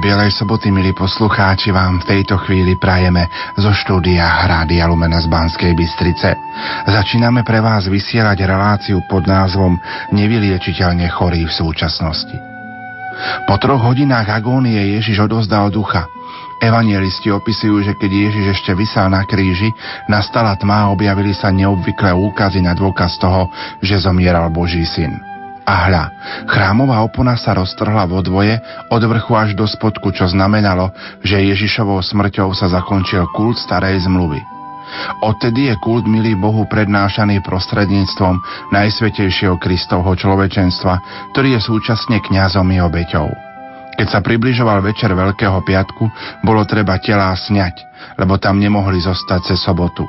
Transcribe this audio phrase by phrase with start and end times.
[0.00, 5.76] Bielej soboty, milí poslucháči, vám v tejto chvíli prajeme zo štúdia Hrádia Lumena z Banskej
[5.76, 6.32] Bystrice.
[6.88, 9.76] Začíname pre vás vysielať reláciu pod názvom
[10.16, 12.32] Nevyliečiteľne chorý v súčasnosti.
[13.44, 16.08] Po troch hodinách agónie Ježiš odozdal ducha.
[16.64, 19.68] Evangelisti opisujú, že keď Ježiš ešte vysal na kríži,
[20.08, 23.52] nastala tma a objavili sa neobvyklé úkazy na dôkaz toho,
[23.84, 25.29] že zomieral Boží syn.
[25.70, 26.04] A hľa,
[26.50, 28.58] chrámová opona sa roztrhla vo dvoje
[28.90, 30.90] od vrchu až do spodku, čo znamenalo,
[31.22, 34.42] že Ježišovou smrťou sa zakončil kult starej zmluvy.
[35.22, 38.42] Odtedy je kult milý Bohu prednášaný prostredníctvom
[38.74, 43.30] Najsvetejšieho Kristovho človečenstva, ktorý je súčasne kňazom i obeťou.
[43.94, 46.10] Keď sa približoval večer Veľkého piatku,
[46.42, 47.78] bolo treba telá sňať,
[48.18, 50.02] lebo tam nemohli zostať cez sobotu.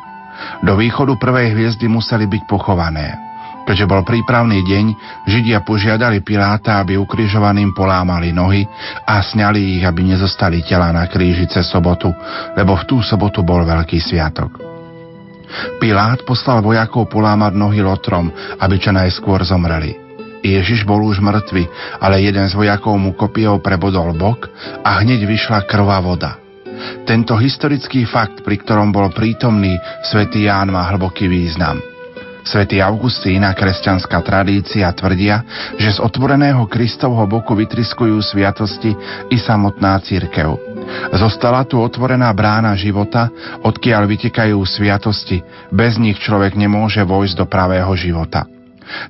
[0.66, 3.31] Do východu prvej hviezdy museli byť pochované.
[3.62, 4.86] Keďže bol prípravný deň,
[5.30, 8.66] Židia požiadali Piláta, aby ukrižovaným polámali nohy
[9.06, 12.09] a sňali ich, aby nezostali tela na kríži cez sobotu,
[12.58, 14.72] lebo v tú sobotu bol veľký sviatok.
[15.78, 20.00] Pilát poslal vojakov polámať nohy lotrom, aby čo najskôr zomreli.
[20.42, 21.70] Ježiš bol už mŕtvy,
[22.02, 24.50] ale jeden z vojakov mu kopiou prebodol bok
[24.81, 26.42] a hneď vyšla krvá voda.
[27.06, 31.78] Tento historický fakt, pri ktorom bol prítomný svätý Ján, má hlboký význam–
[32.41, 35.46] Svetý Augustín a kresťanská tradícia tvrdia,
[35.78, 38.97] že z otvoreného Kristovho boku vytriskujú sviatosti
[39.29, 40.57] i samotná církev.
[41.13, 43.30] Zostala tu otvorená brána života,
[43.62, 48.50] odkiaľ vytekajú sviatosti, bez nich človek nemôže vojsť do pravého života.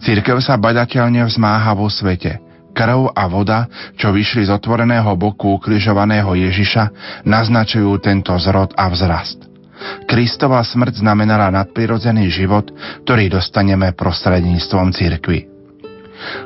[0.03, 2.38] Církev sa badateľne vzmáha vo svete.
[2.72, 3.68] Krv a voda,
[4.00, 6.84] čo vyšli z otvoreného boku ukrižovaného Ježiša,
[7.28, 9.51] naznačujú tento zrod a vzrast.
[10.06, 12.69] Kristova smrť znamenala nadprirodzený život,
[13.06, 15.40] ktorý dostaneme prostredníctvom cirkvy.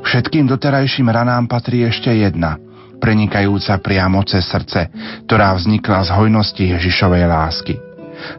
[0.08, 2.56] Všetkým doterajším ranám patrí ešte jedna,
[3.00, 4.88] prenikajúca priamo cez srdce,
[5.28, 7.76] ktorá vznikla z hojnosti Ježišovej lásky.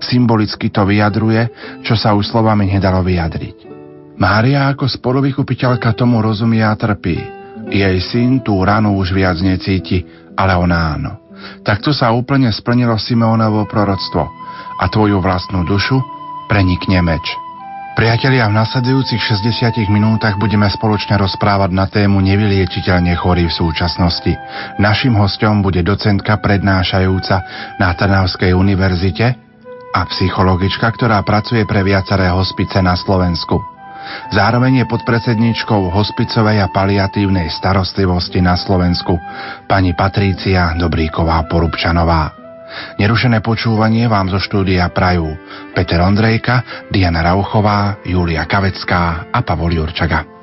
[0.01, 1.53] Symbolicky to vyjadruje,
[1.85, 3.77] čo sa už slovami nedalo vyjadriť.
[4.17, 7.21] Mária ako spolovykupiteľka tomu rozumie a trpí.
[7.69, 10.01] Jej syn tú ranu už viac necíti,
[10.33, 11.26] ale ona áno.
[11.63, 14.29] Takto sa úplne splnilo Simeonovo proroctvo–
[14.77, 16.01] a tvoju vlastnú dušu
[16.47, 17.25] prenikne meč.
[17.97, 24.37] Priatelia, v nasledujúcich 60 minútach budeme spoločne rozprávať na tému nevyliečiteľne chorý v súčasnosti.
[24.77, 27.37] Našim hostom bude docentka prednášajúca
[27.81, 29.41] na Trnavskej univerzite
[29.97, 33.76] a psychologička, ktorá pracuje pre viaceré hospice na Slovensku.
[34.31, 39.17] Zároveň je podpredsedničkou hospicovej a paliatívnej starostlivosti na Slovensku
[39.67, 42.37] pani Patrícia Dobríková Porubčanová.
[42.99, 45.31] Nerušené počúvanie vám zo štúdia prajú
[45.73, 50.36] Peter Ondrejka, Diana Rauchová, Julia Kavecká a Pavol Jurčaga.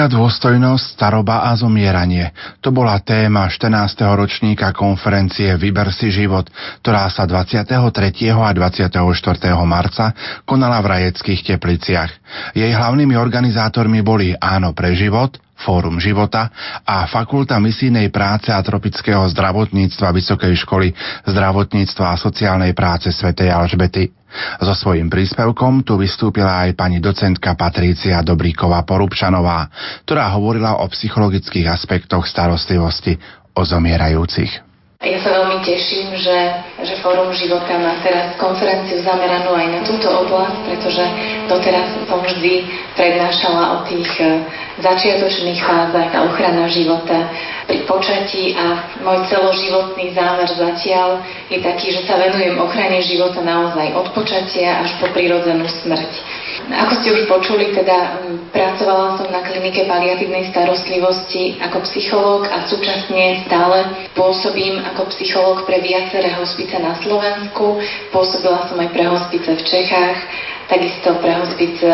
[0.00, 2.32] Ľudská dôstojnosť, staroba a zomieranie.
[2.64, 4.00] To bola téma 14.
[4.16, 6.48] ročníka konferencie Vyber si život,
[6.80, 7.68] ktorá sa 23.
[8.32, 8.96] a 24.
[9.68, 10.16] marca
[10.48, 12.16] konala v Rajeckých tepliciach.
[12.56, 16.48] Jej hlavnými organizátormi boli Áno pre život, Fórum života
[16.80, 20.96] a Fakulta misijnej práce a tropického zdravotníctva Vysokej školy
[21.28, 24.19] zdravotníctva a sociálnej práce svätej Alžbety.
[24.62, 29.66] So svojím príspevkom tu vystúpila aj pani docentka Patrícia Dobríková Porubčanová,
[30.06, 33.18] ktorá hovorila o psychologických aspektoch starostlivosti
[33.58, 34.69] o zomierajúcich.
[35.00, 40.04] Ja sa veľmi teším, že, že Fórum života má teraz konferenciu zameranú aj na túto
[40.12, 41.00] oblasť, pretože
[41.48, 42.68] doteraz som vždy
[43.00, 44.44] prednášala o tých eh,
[44.84, 47.32] začiatočných fázach a ochrana života
[47.64, 53.96] pri počatí a môj celoživotný zámer zatiaľ je taký, že sa venujem ochrane života naozaj
[53.96, 56.12] od počatia až po prirodzenú smrť.
[56.70, 58.22] Ako ste už počuli, teda
[58.54, 65.82] pracovala som na klinike paliatívnej starostlivosti ako psychológ a súčasne stále pôsobím ako psychológ pre
[65.82, 67.82] viaceré hospice na Slovensku.
[68.14, 70.18] Pôsobila som aj pre hospice v Čechách,
[70.70, 71.90] takisto pre hospice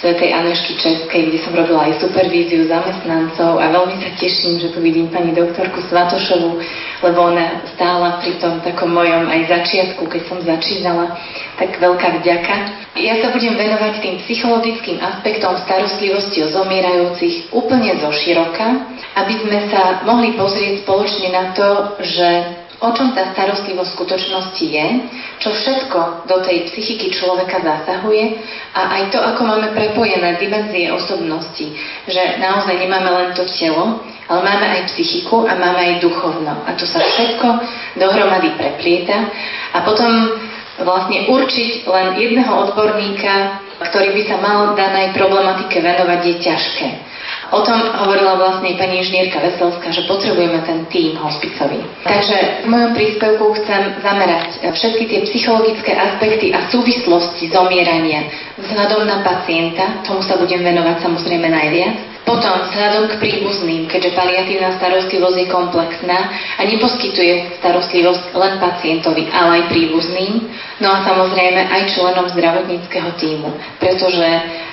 [0.00, 4.80] Svetej Anešky Českej, kde som robila aj supervíziu zamestnancov a veľmi sa teším, že tu
[4.80, 6.56] vidím pani doktorku Svatošovu,
[7.04, 11.12] lebo ona stála pri tom takom mojom aj začiatku, keď som začínala
[11.60, 12.54] tak veľká vďaka.
[12.96, 19.58] Ja sa budem venovať tým psychologickým aspektom starostlivosti o zomierajúcich úplne zo široka, aby sme
[19.68, 21.68] sa mohli pozrieť spoločne na to,
[22.00, 22.28] že
[22.80, 24.86] o čom tá starostlivosť v skutočnosti je,
[25.40, 28.36] čo všetko do tej psychiky človeka zasahuje
[28.76, 31.72] a aj to, ako máme prepojené dimenzie osobnosti,
[32.04, 36.52] že naozaj nemáme len to telo, ale máme aj psychiku a máme aj duchovno.
[36.68, 37.46] A to sa všetko
[37.96, 39.32] dohromady preplieta
[39.72, 40.36] a potom
[40.84, 46.88] vlastne určiť len jedného odborníka, ktorý by sa mal danej problematike venovať, je ťažké.
[47.54, 51.78] O tom hovorila vlastne pani inžinierka Veselská, že potrebujeme ten tým hospicový.
[52.02, 58.26] Takže v mojom príspevku chcem zamerať všetky tie psychologické aspekty a súvislosti zomierania
[58.58, 64.74] vzhľadom na pacienta, tomu sa budem venovať samozrejme najviac, potom vzhľadom k príbuzným, keďže paliatívna
[64.82, 66.18] starostlivosť je komplexná
[66.58, 70.32] a neposkytuje starostlivosť len pacientovi, ale aj príbuzným,
[70.82, 74.26] no a samozrejme aj členom zdravotníckého týmu, pretože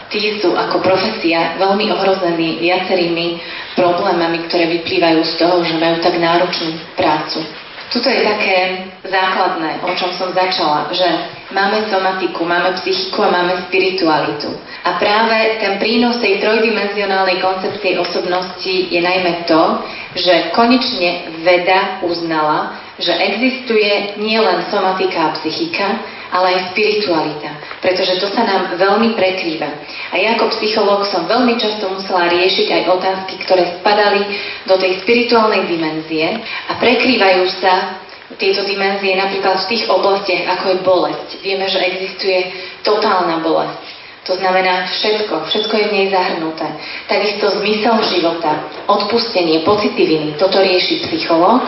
[0.10, 3.38] tí sú ako profesia veľmi ohrození viacerými
[3.78, 7.46] problémami, ktoré vyplývajú z toho, že majú tak náročnú prácu.
[7.94, 8.58] Tuto je také
[9.06, 11.06] základné, o čom som začala, že
[11.54, 14.50] máme somatiku, máme psychiku a máme spiritualitu.
[14.82, 19.86] A práve ten prínos tej trojdimenzionálnej koncepcie osobnosti je najmä to,
[20.18, 26.02] že konečne veda uznala, že existuje nielen somatika a psychika,
[26.34, 29.70] ale aj spiritualita, pretože to sa nám veľmi prekrýva.
[30.10, 34.26] A ja ako psychológ som veľmi často musela riešiť aj otázky, ktoré spadali
[34.66, 38.02] do tej spirituálnej dimenzie a prekrývajú sa
[38.42, 41.30] tieto dimenzie napríklad v tých oblastiach, ako je bolesť.
[41.46, 42.50] Vieme, že existuje
[42.82, 44.02] totálna bolesť.
[44.24, 46.66] To znamená všetko, všetko je v nej zahrnuté.
[47.12, 51.62] Takisto zmysel života, odpustenie, pozitiviny, toto rieši psychológ,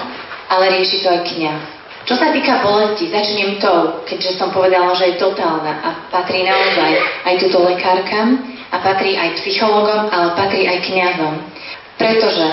[0.48, 1.62] ale rieši to aj kniaz.
[2.06, 6.92] Čo sa týka bolesti, začnem to, keďže som povedala, že je totálna a patrí naozaj
[7.26, 11.34] aj túto lekárkam a patrí aj psychologom, ale patrí aj kňazom.
[11.98, 12.48] Pretože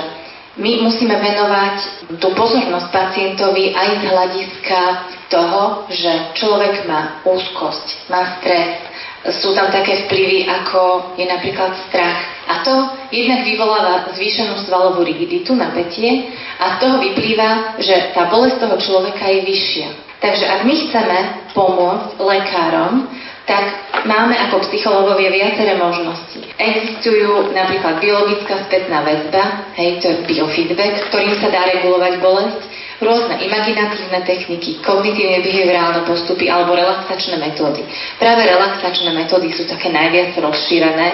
[0.57, 1.77] my musíme venovať
[2.17, 4.81] tú pozornosť pacientovi aj z hľadiska
[5.29, 8.92] toho, že človek má úzkosť, má stres,
[9.31, 12.19] sú tam také vplyvy, ako je napríklad strach.
[12.51, 12.75] A to
[13.15, 19.23] jednak vyvoláva zvýšenú svalovú rigiditu, napätie a z toho vyplýva, že tá bolesť toho človeka
[19.31, 19.89] je vyššia.
[20.23, 21.19] Takže ak my chceme
[21.55, 23.11] pomôcť lekárom,
[23.43, 23.65] tak
[24.07, 26.47] máme ako psychológovia viaceré možnosti.
[26.63, 32.72] Existujú napríklad biologická spätná väzba, hej, to je biofeedback, ktorým sa dá regulovať bolesť
[33.03, 37.83] rôzne imaginatívne techniky, kognitívne behaviorálne postupy alebo relaxačné metódy.
[38.17, 41.09] Práve relaxačné metódy sú také najviac rozšírené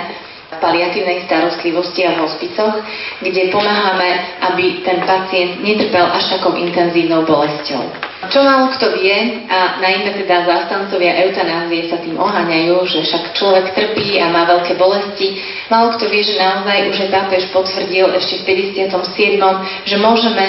[0.48, 2.80] v paliatívnej starostlivosti a v hospicoch,
[3.20, 8.08] kde pomáhame, aby ten pacient netrpel až takou intenzívnou bolesťou.
[8.32, 13.76] Čo málo kto vie, a najmä teda zástancovia eutanázie sa tým oháňajú, že však človek
[13.76, 15.38] trpí a má veľké bolesti,
[15.70, 19.38] málo kto vie, že naozaj už aj pápež potvrdil ešte v 57.,
[19.86, 20.44] že môžeme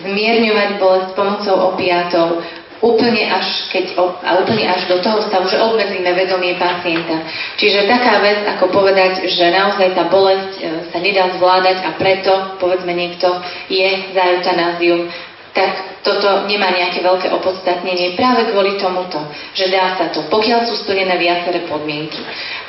[0.00, 2.40] zmierňovať bolesť pomocou opiátov,
[2.82, 3.94] úplne až, keď,
[4.26, 7.22] a úplne až do toho stavu, že obmedzíme vedomie pacienta.
[7.54, 12.58] Čiže taká vec, ako povedať, že naozaj tá bolesť e, sa nedá zvládať a preto,
[12.58, 13.38] povedzme niekto,
[13.70, 15.06] je za eutanáziu.
[15.52, 19.20] Tak toto nemá nejaké veľké opodstatnenie práve kvôli tomuto,
[19.52, 22.18] že dá sa to, pokiaľ sú splnené viaceré podmienky.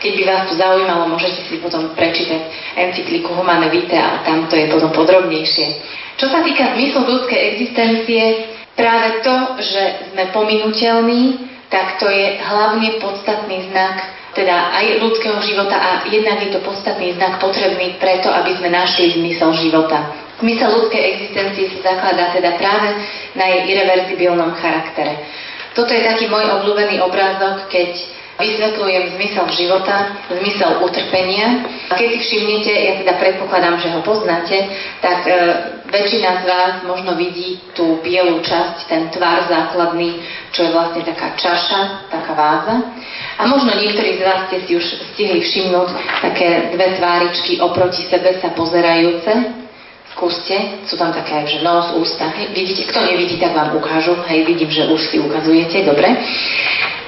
[0.04, 2.44] Keď by vás to zaujímalo, môžete si potom prečítať
[2.76, 5.68] encykliku Humane Vitae a tam to je potom podrobnejšie.
[6.20, 8.24] Čo sa týka zmyslu ľudskej existencie,
[8.76, 11.24] práve to, že sme pominuteľní,
[11.72, 17.14] tak to je hlavne podstatný znak teda aj ľudského života a jednak je to podstatný
[17.14, 20.23] znak potrebný preto, aby sme našli zmysel života.
[20.44, 23.00] Zmysel ľudskej existencie sa zakladá teda práve
[23.32, 25.24] na jej irreverzibilnom charaktere.
[25.72, 27.96] Toto je taký môj obľúbený obrázok, keď
[28.44, 31.64] vysvetľujem zmysel života, zmysel utrpenia.
[31.88, 34.58] A keď si všimnete, ja teda predpokladám, že ho poznáte,
[35.00, 35.32] tak e,
[35.88, 40.20] väčšina z vás možno vidí tú bielú časť, ten tvar základný,
[40.52, 42.76] čo je vlastne taká čaša, taká váza.
[43.40, 44.86] A možno niektorí z vás ste si už
[45.16, 49.63] stihli všimnúť také dve tváričky oproti sebe sa pozerajúce.
[50.14, 52.30] Skúste, sú tam také, že nos, ústa.
[52.38, 54.14] Hej, vidíte, kto nevidí, tak vám ukážu.
[54.30, 56.06] Hej, vidím, že už si ukazujete, dobre.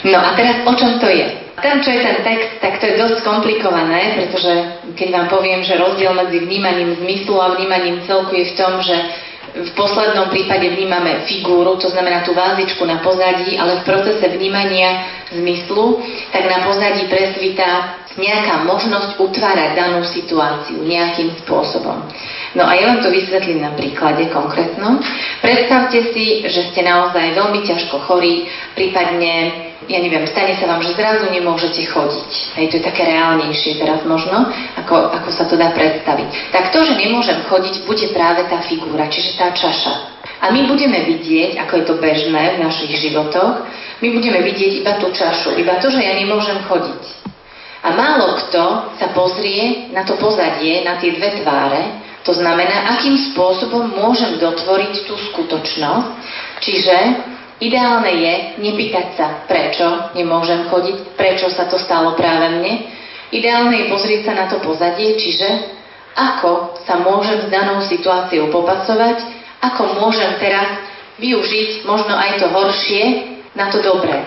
[0.09, 1.45] No a teraz o čom to je?
[1.61, 4.53] Tam, čo je ten text, tak to je dosť komplikované, pretože
[4.97, 8.97] keď vám poviem, že rozdiel medzi vnímaním zmyslu a vnímaním celku je v tom, že
[9.55, 15.07] v poslednom prípade vnímame figúru, to znamená tú vázičku na pozadí, ale v procese vnímania
[15.31, 16.03] zmyslu,
[16.35, 22.03] tak na pozadí presvita nejaká možnosť utvárať danú situáciu nejakým spôsobom.
[22.55, 25.03] No a ja vám to vysvetlím na príklade konkrétnom.
[25.43, 30.97] Predstavte si, že ste naozaj veľmi ťažko chorí, prípadne ja neviem, stane sa vám, že
[30.97, 32.31] zrazu nemôžete chodiť.
[32.57, 34.49] Hej, to je také reálnejšie teraz možno,
[34.81, 36.49] ako, ako sa to dá predstaviť.
[36.49, 40.15] Tak to, že nemôžem chodiť, bude práve tá figúra, čiže tá čaša.
[40.41, 43.67] A my budeme vidieť, ako je to bežné v našich životoch,
[44.01, 47.03] my budeme vidieť iba tú čašu, iba to, že ja nemôžem chodiť.
[47.85, 53.15] A málo kto sa pozrie na to pozadie, na tie dve tváre, to znamená, akým
[53.31, 56.09] spôsobom môžem dotvoriť tú skutočnosť,
[56.59, 56.95] čiže
[57.55, 62.91] Ideálne je nepýtať sa, prečo nemôžem chodiť, prečo sa to stalo práve mne.
[63.31, 65.71] Ideálne je pozrieť sa na to pozadie, čiže
[66.19, 69.23] ako sa môžem s danou situáciou popasovať,
[69.63, 70.83] ako môžem teraz
[71.15, 73.03] využiť možno aj to horšie
[73.55, 74.19] na to dobré.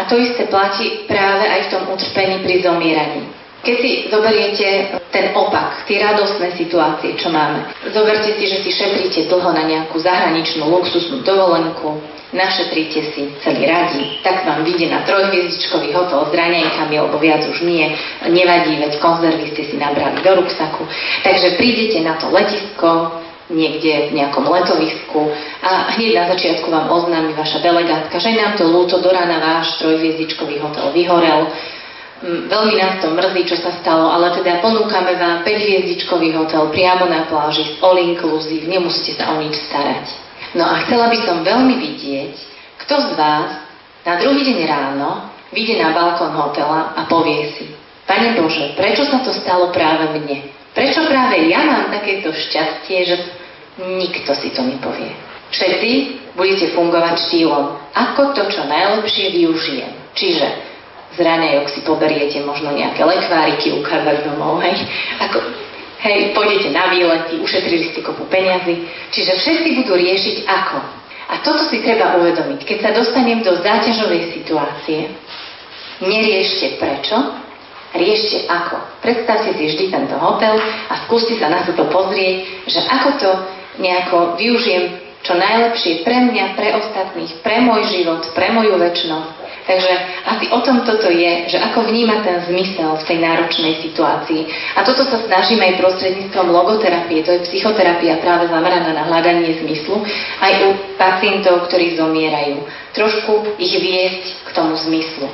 [0.00, 3.39] A to isté platí práve aj v tom utrpení pri zomieraní.
[3.60, 9.28] Keď si zoberiete ten opak, tie radostné situácie, čo máme, zoberte si, že si šetríte
[9.28, 12.00] dlho na nejakú zahraničnú luxusnú dovolenku,
[12.32, 17.60] našetríte si celý radi, tak vám vyjde na trojhviezdičkový hotel s raňajkami, alebo viac už
[17.68, 17.84] nie,
[18.32, 20.88] nevadí, veď konzervy ste si nabrali do ruksaku.
[21.20, 25.26] Takže prídete na to letisko, niekde v nejakom letovisku
[25.60, 29.74] a hneď na začiatku vám oznámi vaša delegátka, že nám to ľúto, do rána váš
[29.82, 31.50] trojhviezdičkový hotel vyhorel,
[32.24, 37.24] veľmi nás to mrzí, čo sa stalo, ale teda ponúkame vám 5-hviezdičkový hotel priamo na
[37.24, 40.06] pláži, all inclusive, nemusíte sa o nič starať.
[40.52, 42.34] No a chcela by som veľmi vidieť,
[42.84, 43.64] kto z vás
[44.04, 47.66] na druhý deň ráno vyjde na balkón hotela a povie si,
[48.10, 50.50] Pane Bože, prečo sa to stalo práve mne?
[50.74, 53.16] Prečo práve ja mám takéto šťastie, že
[53.78, 55.14] nikto si to nepovie?
[55.54, 55.90] Všetci
[56.34, 59.94] budete fungovať štýlom, ako to čo najlepšie využijem.
[60.18, 60.69] Čiže
[61.14, 64.78] z raňajok si poberiete možno nejaké lekváriky ukázať domov, hej.
[65.18, 65.42] Ako,
[66.06, 68.86] hej, pôjdete na výlety, ušetrili ste kopu peňazí.
[69.10, 70.78] Čiže všetci budú riešiť ako.
[71.30, 72.62] A toto si treba uvedomiť.
[72.62, 75.14] Keď sa dostanem do záťažovej situácie,
[76.02, 77.14] neriešte prečo,
[77.94, 78.78] riešte ako.
[79.02, 80.58] Predstavte si vždy tento hotel
[80.90, 83.30] a skúste sa na to pozrieť, že ako to
[83.82, 89.92] nejako využijem čo najlepšie pre mňa, pre ostatných, pre môj život, pre moju väčšnosť Takže
[90.24, 94.48] asi o tom toto je, že ako vníma ten zmysel v tej náročnej situácii.
[94.76, 100.00] A toto sa snažíme aj prostredníctvom logoterapie, to je psychoterapia práve zameraná na hľadanie zmyslu,
[100.40, 102.64] aj u pacientov, ktorí zomierajú.
[102.96, 105.28] Trošku ich viesť k tomu zmyslu.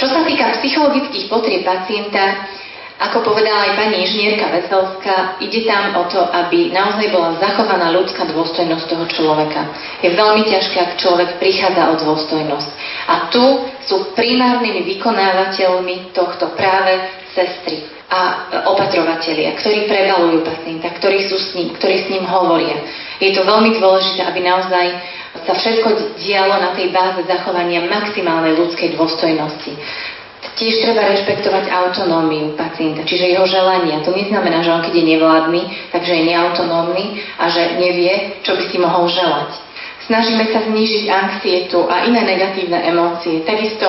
[0.00, 2.48] Čo sa týka psychologických potrieb pacienta,
[2.98, 8.26] ako povedala aj pani inžinierka Veselská, ide tam o to, aby naozaj bola zachovaná ľudská
[8.26, 9.70] dôstojnosť toho človeka.
[10.02, 12.70] Je veľmi ťažké, ak človek prichádza o dôstojnosť.
[13.06, 13.42] A tu
[13.86, 16.98] sú primárnymi vykonávateľmi tohto práve
[17.38, 22.82] sestry a opatrovatelia, ktorí prebalujú pacienta, ktorí, sú s ním, ktorí s ním hovoria.
[23.22, 24.86] Je to veľmi dôležité, aby naozaj
[25.46, 29.72] sa všetko dialo na tej báze zachovania maximálnej ľudskej dôstojnosti.
[30.38, 34.02] Tiež treba rešpektovať autonómiu pacienta, čiže jeho želania.
[34.06, 37.04] To neznamená, že on keď je nevládny, takže je neautonómny
[37.38, 39.50] a že nevie, čo by si mohol želať.
[40.08, 43.44] Snažíme sa znížiť anxietu a iné negatívne emócie.
[43.44, 43.84] Takisto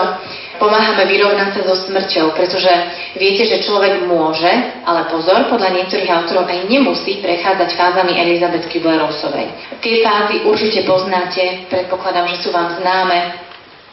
[0.60, 2.70] pomáhame vyrovnať sa so smrťou, pretože
[3.16, 4.52] viete, že človek môže,
[4.84, 9.48] ale pozor, podľa niektorých autorov aj nemusí prechádzať fázami Elizabetky Blerovsovej.
[9.80, 13.49] Tie fázy určite poznáte, predpokladám, že sú vám známe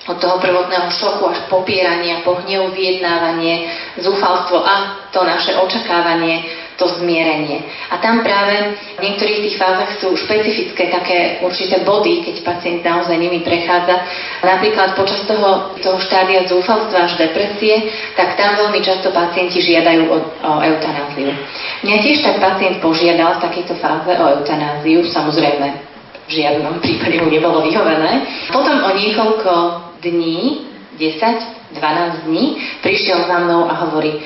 [0.07, 4.75] od toho prvotného šoku až popierania, po hnev, vyjednávanie, zúfalstvo a
[5.11, 6.47] to naše očakávanie,
[6.77, 7.65] to zmierenie.
[7.89, 13.17] A tam práve v niektorých tých fázach sú špecifické také určité body, keď pacient naozaj
[13.17, 13.97] nimi prechádza.
[14.45, 20.19] Napríklad počas toho, toho štádia zúfalstva až depresie, tak tam veľmi často pacienti žiadajú o,
[20.21, 21.33] o eutanáziu.
[21.83, 25.97] Mňa tiež tak pacient požiadal v takejto fáze o eutanáziu, samozrejme
[26.27, 28.27] v žiadnom prípade mu nebolo vyhovené.
[28.51, 29.53] Potom o niekoľko
[30.03, 30.67] dní,
[30.99, 34.25] 10, 12 dní, prišiel za mnou a hovorí,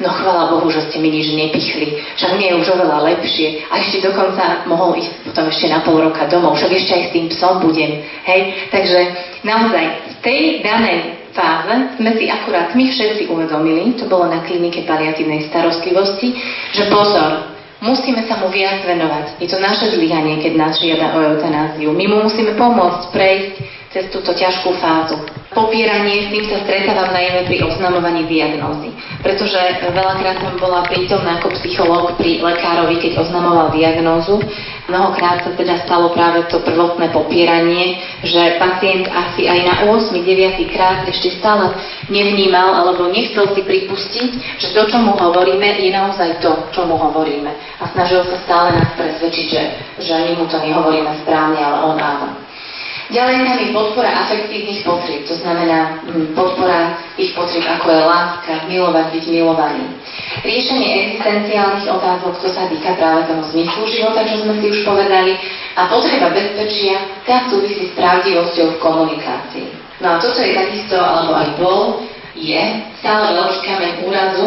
[0.00, 3.78] no chvala Bohu, že ste mi nič nepichli, však mi je už oveľa lepšie a
[3.78, 7.26] ešte dokonca mohol ísť potom ešte na pol roka domov, však ešte aj s tým
[7.30, 8.02] psom budem.
[8.26, 8.70] Hej?
[8.74, 8.98] Takže
[9.46, 10.98] naozaj v tej danej
[11.32, 16.36] fáze sme si akurát my všetci uvedomili, to bolo na klinike paliatívnej starostlivosti,
[16.76, 19.40] že pozor, musíme sa mu viac venovať.
[19.40, 21.90] Je to naše zlyhanie, keď nás žiada o eutanáziu.
[21.90, 23.54] My mu musíme pomôcť prejsť
[23.92, 25.20] cez túto ťažkú fázu.
[25.52, 28.88] Popieranie, s tým sa stretávam najmä pri oznamovaní diagnózy.
[29.20, 34.40] Pretože veľakrát som bola prítomná ako psychológ pri lekárovi, keď oznamoval diagnózu.
[34.88, 40.24] Mnohokrát sa teda stalo práve to prvotné popieranie, že pacient asi aj na 8.
[40.24, 40.72] 9.
[40.72, 41.76] krát ešte stále
[42.08, 46.96] nevnímal alebo nechcel si pripustiť, že to, čo mu hovoríme, je naozaj to, čo mu
[46.96, 47.52] hovoríme.
[47.76, 49.62] A snažil sa stále nás presvedčiť, že,
[50.00, 52.41] že my mu to nehovoríme správne, ale on áno.
[53.12, 58.52] Ďalej tam je podpora afektívnych potrieb, to znamená mm, podpora ich potrieb, ako je láska,
[58.72, 59.84] milovať, byť milovaný.
[60.40, 65.36] Riešenie existenciálnych otázok, to sa týka práve toho zmyslu života, čo sme si už povedali,
[65.76, 69.68] a potreba bezpečia, tá súvisí s pravdivosťou v komunikácii.
[70.00, 72.00] No a toto je takisto, alebo aj bol,
[72.32, 72.64] je
[73.04, 74.44] stále veľký kameň úrazu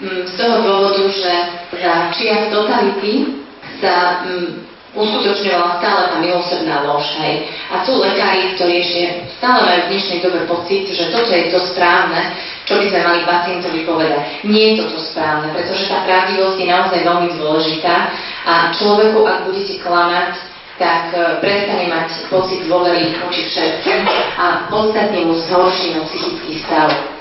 [0.00, 1.32] mm, z toho dôvodu, že
[1.76, 3.44] za čia totality
[3.84, 4.67] sa mm,
[4.98, 7.06] uskutočňovala stále tá milosrdná lož.
[7.22, 7.46] Hej.
[7.70, 9.02] A sú lekári, ktorí ešte
[9.38, 12.34] stále majú v dnešnej dobe pocit, že toto je to správne,
[12.66, 14.42] čo by sme mali pacientovi povedať.
[14.42, 17.96] Nie je toto správne, pretože tá pravdivosť je naozaj veľmi dôležitá
[18.44, 20.34] a človeku, ak budete klamať,
[20.78, 24.06] tak e, prestane mať pocit dôvery voči všetkým
[24.38, 27.17] a podstatne mu zhorší psychický stav.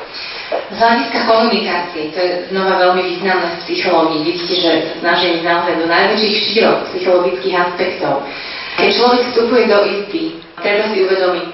[0.48, 4.24] Z hľadiska komunikácie, to je znova veľmi významné v psychológii.
[4.24, 8.24] Vidíte, že sa snažím naozaj do najväčších šírok psychologických aspektov.
[8.80, 10.24] Keď človek vstupuje do izby,
[10.64, 11.48] treba si uvedomiť,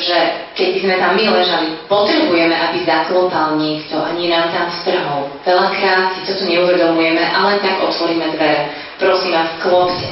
[0.00, 0.18] že
[0.56, 5.28] keď by sme tam my ležali, potrebujeme, aby zaklopal niekto a nie nám tam strhol.
[5.44, 8.72] Veľakrát si toto neuvedomujeme, ale tak otvoríme dvere.
[8.96, 10.08] Prosím vás, klopte.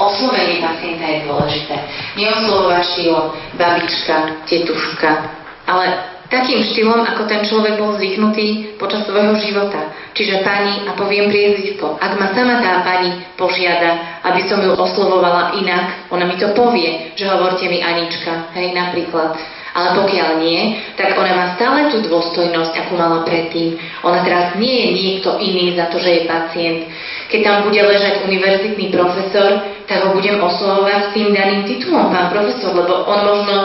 [0.00, 1.76] Oslovenie pacienta je dôležité.
[2.18, 3.26] Neoslovovať štýlom
[3.60, 4.16] babička,
[4.48, 5.10] tetuška,
[5.68, 5.86] ale
[6.30, 9.90] takým štýlom, ako ten človek bol zvyknutý počas svojho života.
[10.14, 15.58] Čiže pani, a poviem priezvisko, ak ma sama tá pani požiada, aby som ju oslovovala
[15.58, 19.34] inak, ona mi to povie, že hovorte mi Anička, hej, napríklad.
[19.70, 23.78] Ale pokiaľ nie, tak ona má stále tú dôstojnosť, akú mala predtým.
[24.02, 26.80] Ona teraz nie je niekto iný za to, že je pacient.
[27.30, 32.34] Keď tam bude ležať univerzitný profesor, tak ho budem oslovovať s tým daným titulom, pán
[32.34, 33.56] profesor, lebo on možno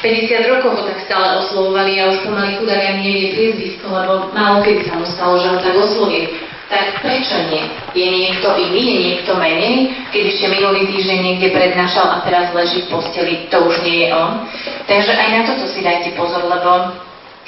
[0.00, 4.64] 50 rokov ho tak stále oslovovali a už pomaly chudák ani nevie priezvisko, lebo málo
[4.64, 6.32] kedy sa mu stalo, že ho tak oslovie.
[6.70, 7.66] Tak prečo nie?
[7.98, 9.90] Je niekto iný, je niekto menej?
[10.14, 14.08] Keď ešte minulý týždeň niekde prednášal a teraz leží v posteli, to už nie je
[14.14, 14.46] on.
[14.86, 16.94] Takže aj na toto si dajte pozor, lebo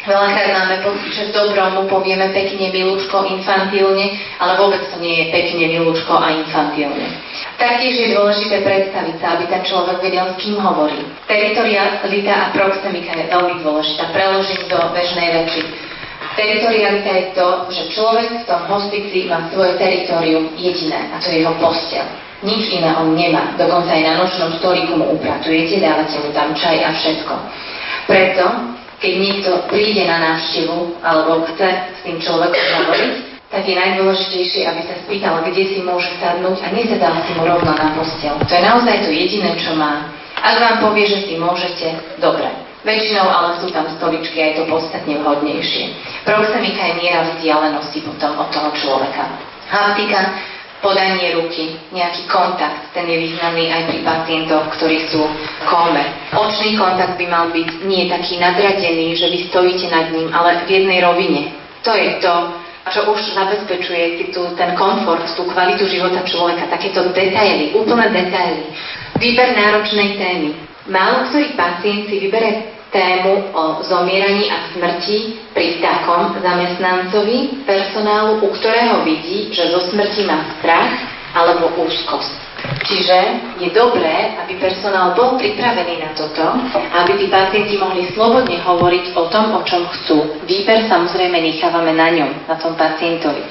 [0.02, 5.14] Veľakrát máme pocit, že v dobrom mu povieme pekne, milúčko, infantilne, ale vôbec to nie
[5.14, 7.06] je pekne, milúčko a infantilne.
[7.54, 11.06] Taktiež je dôležité predstaviť sa, aby ten človek vedel, s kým hovorí.
[11.30, 14.10] Teritorialita a proxemika je veľmi dôležitá.
[14.10, 15.62] Preložím do bežnej reči.
[16.34, 21.46] Teritorialita je to, že človek v tom hospici má svoje teritorium jediné, a to je
[21.46, 22.02] jeho postel.
[22.42, 23.54] Nič iné on nemá.
[23.54, 27.34] Dokonca aj na nočnom stoliku mu upratujete, dávate mu tam čaj a všetko.
[28.10, 28.44] Preto
[29.02, 33.14] keď niekto príde na návštevu alebo chce s tým človekom hovoriť,
[33.50, 37.74] tak je najdôležitejšie, aby sa spýtal, kde si môže sadnúť a nesedal si mu rovno
[37.74, 38.32] na postel.
[38.38, 40.08] To je naozaj to jediné, čo má.
[40.40, 42.48] Ak vám povie, že si môžete, dobre.
[42.82, 45.94] Väčšinou ale sú tam stoličky a je to podstatne vhodnejšie.
[46.26, 49.22] Proxemika je miera vzdialenosti potom od toho človeka.
[49.70, 50.34] Haptika
[50.82, 56.02] podanie ruky, nejaký kontakt, ten je významný aj pri pacientoch, ktorí sú v kome.
[56.34, 60.82] Očný kontakt by mal byť nie taký nadradený, že vy stojíte nad ním, ale v
[60.82, 61.54] jednej rovine.
[61.86, 62.34] To je to,
[62.90, 68.74] čo už zabezpečuje tu ten komfort, tú kvalitu života človeka, takéto detaily, úplné detaily.
[69.22, 70.50] Výber náročnej témy.
[70.90, 78.48] Málo ktorý pacient si vybere tému o zomieraní a smrti pri takom zamestnancovi personálu, u
[78.52, 80.92] ktorého vidí, že zo smrti má strach
[81.33, 82.52] alebo úzkosť.
[82.62, 83.18] Čiže
[83.59, 86.44] je dobré, aby personál bol pripravený na toto,
[87.02, 90.38] aby tí pacienti mohli slobodne hovoriť o tom, o čom chcú.
[90.46, 93.42] Výber samozrejme nechávame na ňom, na tom pacientovi.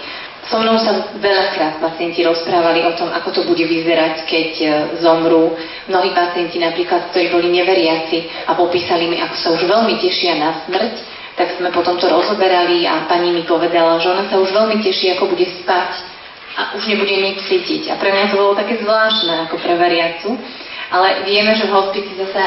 [0.50, 5.54] So mnou sa veľakrát pacienti rozprávali o tom, ako to bude vyzerať, keď e, zomrú.
[5.86, 10.66] Mnohí pacienti napríklad, ktorí boli neveriaci a popísali mi, ako sa už veľmi tešia na
[10.66, 10.94] smrť,
[11.38, 15.14] tak sme potom to rozoberali a pani mi povedala, že ona sa už veľmi teší,
[15.14, 15.92] ako bude spať
[16.58, 17.94] a už nebude nič cítiť.
[17.94, 20.36] A pre mňa to bolo také zvláštne ako pre veriacu.
[20.92, 22.42] Ale vieme, že v hospici zase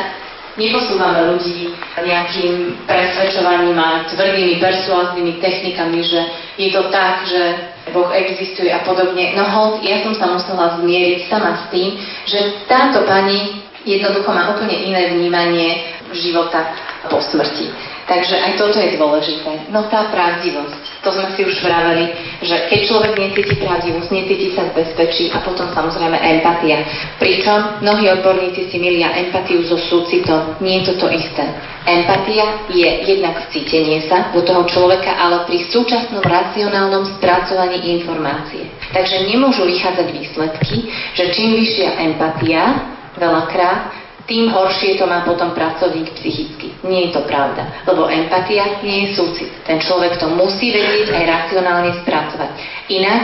[0.54, 6.20] neposúvame ľudí nejakým presvedčovaním a tvrdými persuáznými technikami, že
[6.58, 7.42] je to tak, že
[7.90, 9.34] Boh existuje a podobne.
[9.34, 12.38] No hold, ja som sa musela zmieriť sama s tým, že
[12.70, 16.72] táto pani jednoducho má úplne iné vnímanie života
[17.08, 17.94] po smrti.
[18.04, 19.72] Takže aj toto je dôležité.
[19.72, 22.12] No tá pravdivosť, to sme si už vraveli,
[22.44, 26.84] že keď človek necíti pravdivosť, necíti sa v bezpečí a potom samozrejme empatia.
[27.16, 30.60] Pričom mnohí odborníci si milia empatiu so súcitom.
[30.60, 31.48] Nie je to isté.
[31.88, 38.68] Empatia je jednak vcítenie sa do toho človeka, ale pri súčasnom racionálnom spracovaní informácie.
[38.92, 46.16] Takže nemôžu vychádzať výsledky, že čím vyššia empatia, veľakrát, tým horšie to má potom pracovník
[46.16, 46.72] psychicky.
[46.81, 49.53] Nie je to pravda, lebo empatia nie je súcit.
[49.68, 52.50] Ten človek to musí vedieť aj racionálne spracovať.
[52.88, 53.22] Inak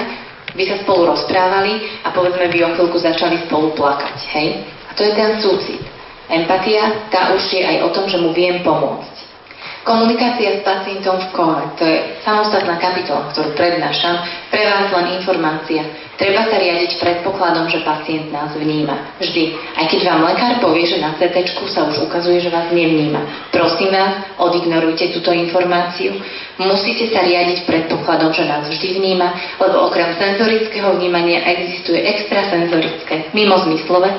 [0.52, 4.16] by sa spolu rozprávali a povedzme by o chvíľku začali spolu plakať.
[4.36, 4.48] Hej?
[4.88, 5.80] A to je ten súcit.
[6.28, 9.29] Empatia, tá už je aj o tom, že mu viem pomôcť.
[9.80, 14.12] Komunikácia s pacientom v kome, to je samostatná kapitola, ktorú prednášam,
[14.52, 15.80] pre vás len informácia.
[16.20, 19.16] Treba sa riadiť predpokladom, že pacient nás vníma.
[19.16, 19.56] Vždy.
[19.80, 23.48] Aj keď vám lekár povie, že na CT sa už ukazuje, že vás nevníma.
[23.48, 26.12] Prosím vás, odignorujte túto informáciu.
[26.60, 29.32] Musíte sa riadiť predpokladom, že nás vždy vníma,
[29.64, 34.12] lebo okrem senzorického vnímania existuje extrasenzorické, mimozmyslové,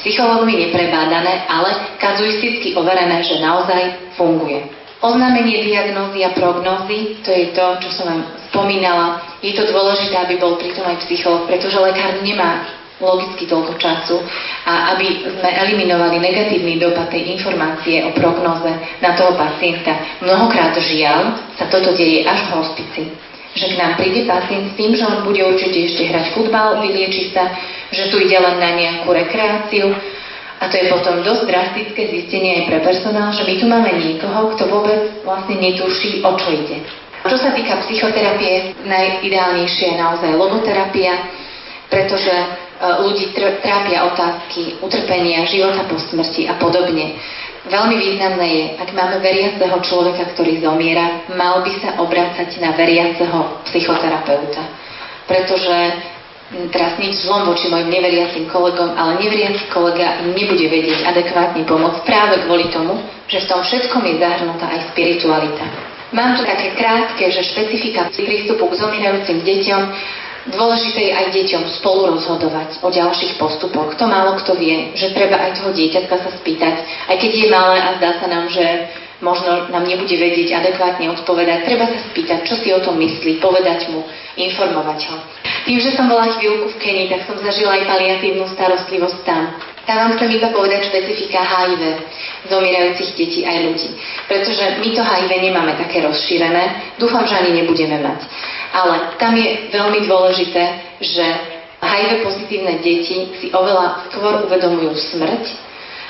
[0.00, 4.81] psychológmi neprebádané, ale kazuisticky overené, že naozaj funguje.
[5.02, 8.22] Oznámenie diagnózy a prognózy, to je to, čo som vám
[8.54, 9.18] spomínala.
[9.42, 12.70] Je to dôležité, aby bol pritom aj psycholog, pretože lekár nemá
[13.02, 14.22] logicky toľko času
[14.62, 18.70] a aby sme eliminovali negatívny dopad tej informácie o prognoze
[19.02, 20.22] na toho pacienta.
[20.22, 23.02] Mnohokrát žiaľ sa toto deje až v hospici.
[23.58, 27.34] Že k nám príde pacient s tým, že on bude určite ešte hrať futbal, vylieči
[27.34, 27.50] sa,
[27.90, 29.92] že tu ide len na nejakú rekreáciu,
[30.62, 34.54] a to je potom dosť drastické zistenie aj pre personál, že my tu máme niekoho,
[34.54, 36.86] kto vôbec vlastne netuší, o čo ide.
[37.26, 41.18] Čo sa týka psychoterapie, najideálnejšia je naozaj logoterapia,
[41.90, 42.46] pretože e,
[43.02, 47.18] ľudí trápia otázky utrpenia, života po smrti a podobne.
[47.66, 53.66] Veľmi významné je, ak máme veriaceho človeka, ktorý zomiera, mal by sa obrácať na veriaceho
[53.66, 54.62] psychoterapeuta.
[55.26, 55.78] Pretože
[56.68, 62.04] teraz nič zlom voči mojim neveriacim kolegom, ale neveriaci kolega im nebude vedieť adekvátne pomôcť
[62.04, 65.64] práve kvôli tomu, že v tom všetkom je zahrnutá aj spiritualita.
[66.12, 69.82] Mám tu také krátke, že špecifika prístupu k zomierajúcim deťom,
[70.52, 73.96] dôležité je aj deťom spolu rozhodovať o ďalších postupoch.
[73.96, 77.76] To málo kto vie, že treba aj toho dieťatka sa spýtať, aj keď je malé
[77.80, 78.64] a zdá sa nám, že
[79.22, 81.64] možno nám nebude vedieť adekvátne odpovedať.
[81.64, 84.02] Treba sa spýtať, čo si o tom myslí, povedať mu,
[84.34, 85.16] informovať ho.
[85.62, 89.54] Tým, že som bola chvíľku v Kenii, tak som zažila aj paliatívnu starostlivosť tam.
[89.86, 91.82] Tam vám chcem iba povedať špecifika HIV
[92.50, 93.88] zomierajúcich detí aj ľudí.
[94.26, 98.20] Pretože my to HIV nemáme také rozšírené, dúfam, že ani nebudeme mať.
[98.74, 100.62] Ale tam je veľmi dôležité,
[101.02, 101.24] že
[101.82, 105.44] HIV pozitívne deti si oveľa skôr uvedomujú smrť,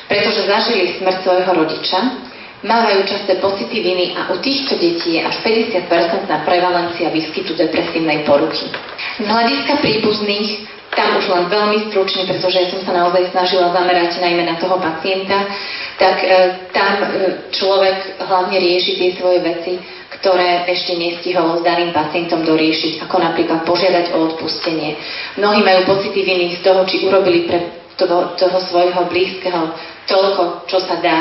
[0.04, 2.31] pretože zažili smrť svojho rodiča
[2.62, 8.70] mávajú časté pocity viny a u týchto detí je až 50% prevalencia výskytu depresívnej poruchy.
[9.18, 10.48] Z hľadiska príbuzných
[10.92, 14.76] tam už len veľmi stručne, pretože ja som sa naozaj snažila zamerať najmä na toho
[14.76, 15.48] pacienta,
[15.96, 16.28] tak e,
[16.68, 17.06] tam e,
[17.48, 19.80] človek hlavne rieši tie svoje veci,
[20.20, 25.00] ktoré ešte nestihol s daným pacientom doriešiť, ako napríklad požiadať o odpustenie.
[25.40, 29.72] Mnohí majú pocity viny z toho, či urobili pre toho, toho svojho blízkeho
[30.06, 31.16] toľko, čo sa dá.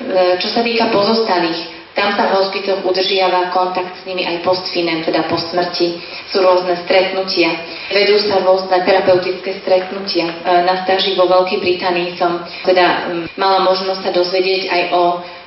[0.00, 5.06] E, čo sa týka pozostalých, tam sa v hospicoch udržiava kontakt s nimi aj postfinem,
[5.06, 6.02] teda po smrti.
[6.26, 7.54] Sú rôzne stretnutia.
[7.94, 10.26] Vedú sa rôzne terapeutické stretnutia.
[10.26, 10.34] E,
[10.66, 15.02] na stáži vo Veľkej Británii som teda mala možnosť sa dozvedieť aj o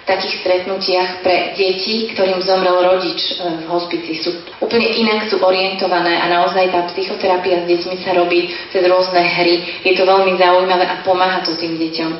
[0.07, 4.15] takých stretnutiach pre deti, ktorým zomrel rodič e, v hospici.
[4.23, 4.31] Sú
[4.63, 9.83] úplne inak sú orientované a naozaj tá psychoterapia s deťmi sa robí cez rôzne hry.
[9.83, 12.11] Je to veľmi zaujímavé a pomáha to tým deťom.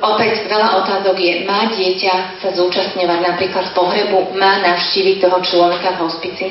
[0.00, 6.02] Opäť veľa otázok je, má dieťa sa zúčastňovať napríklad pohrebu, má navštíviť toho človeka v
[6.08, 6.46] hospici?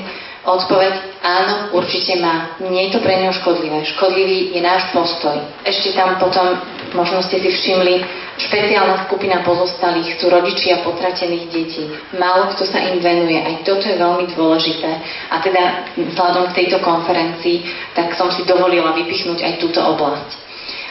[0.45, 0.93] Odpoveď
[1.25, 2.53] áno, určite má.
[2.61, 3.81] Nie je to pre neho škodlivé.
[3.97, 5.41] Škodlivý je náš postoj.
[5.65, 6.61] Ešte tam potom,
[6.95, 8.01] možno ste si všimli,
[8.39, 11.83] špeciálna skupina pozostalých sú rodičia potratených detí.
[12.15, 13.35] Málo kto sa im venuje.
[13.35, 14.91] Aj toto je veľmi dôležité.
[15.29, 20.44] A teda vzhľadom k tejto konferencii, tak som si dovolila vypichnúť aj túto oblasť.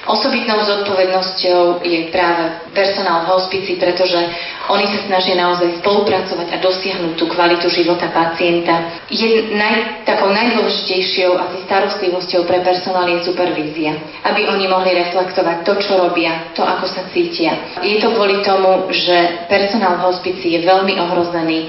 [0.05, 2.45] Osobitnou zodpovednosťou je práve
[2.77, 4.21] personál v hospici, pretože
[4.69, 9.01] oni sa snažia naozaj spolupracovať a dosiahnuť tú kvalitu života pacienta.
[9.09, 13.97] Je naj, takou najdôležitejšou asi starostlivosťou pre personál je supervízia,
[14.29, 17.81] aby oni mohli reflektovať to, čo robia, to, ako sa cítia.
[17.81, 21.69] Je to kvôli tomu, že personál v hospici je veľmi ohrozený e,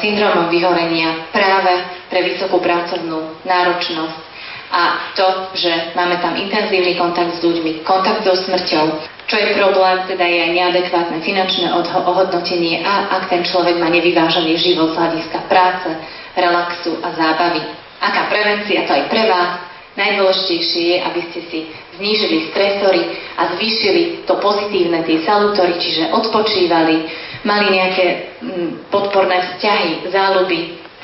[0.00, 1.72] syndromom vyhorenia práve
[2.08, 4.25] pre vysokú pracovnú náročnosť
[4.70, 8.86] a to, že máme tam intenzívny kontakt s ľuďmi, kontakt so smrťou,
[9.26, 11.66] čo je problém, teda je aj neadekvátne finančné
[12.06, 15.90] ohodnotenie a ak ten človek má nevyvážený život z hľadiska práce,
[16.38, 17.62] relaxu a zábavy.
[17.98, 19.66] Aká prevencia to aj pre vás?
[19.96, 21.58] Najdôležitejšie je, aby ste si
[21.96, 23.02] znížili stresory
[23.40, 27.08] a zvýšili to pozitívne, tie salutory, čiže odpočívali,
[27.48, 30.58] mali nejaké mm, podporné vzťahy, záľuby,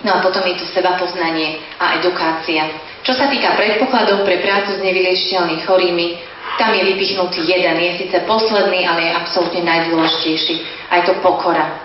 [0.04, 2.68] no a potom je tu seba poznanie a edukácia.
[3.02, 6.06] Čo sa týka predpokladov pre prácu s nevyliešiteľnými chorými,
[6.54, 10.54] tam je vypichnutý jeden, je síce posledný, ale je absolútne najdôležitejší.
[10.86, 11.82] A je to pokora.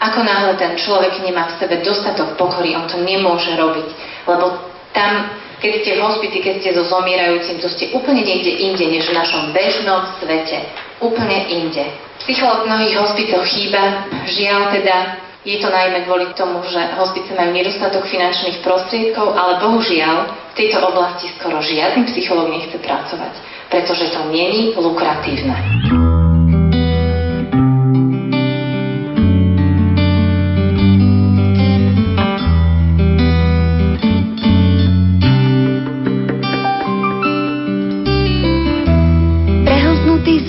[0.00, 3.88] Ako náhle ten človek nemá v sebe dostatok pokory, on to nemôže robiť.
[4.30, 4.62] Lebo
[4.94, 5.28] tam,
[5.58, 9.18] keď ste v hospici, keď ste so zomierajúcim, to ste úplne niekde inde, než v
[9.18, 10.70] našom bežnom svete.
[11.02, 11.84] Úplne inde.
[12.22, 14.96] Psycholog v mnohých hospicoch chýba, žiaľ teda
[15.40, 20.16] je to najmä kvôli tomu, že hospice majú nedostatok finančných prostriedkov, ale bohužiaľ
[20.52, 23.32] v tejto oblasti skoro žiadny psychológ nechce pracovať,
[23.72, 25.56] pretože to není lukratívne.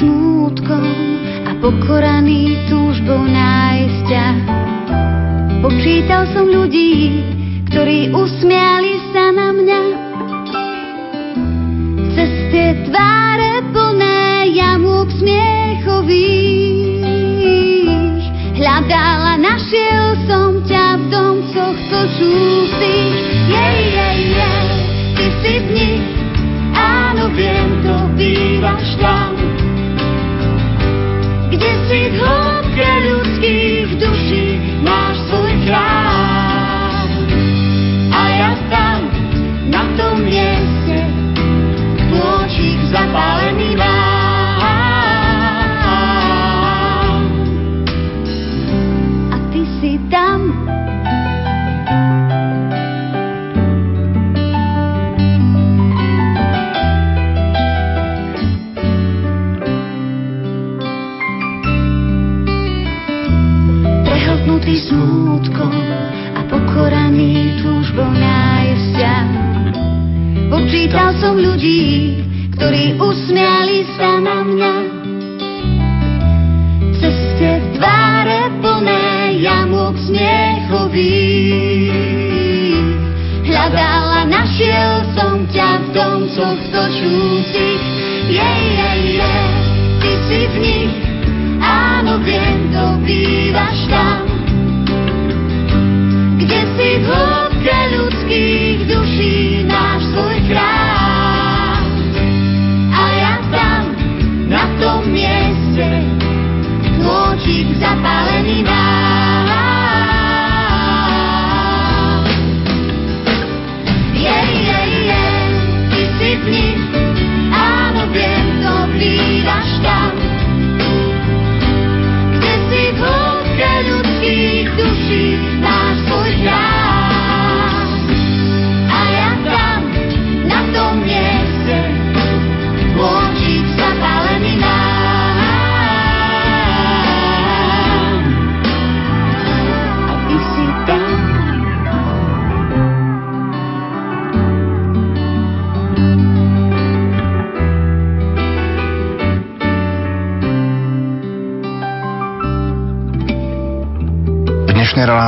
[0.01, 0.84] smútkom
[1.45, 4.61] a pokoraný túžbou nájsť ťa
[5.62, 7.21] Počítal som ľudí,
[7.69, 9.82] ktorí usmiali sa na mňa.
[12.17, 13.20] Cez tie tváre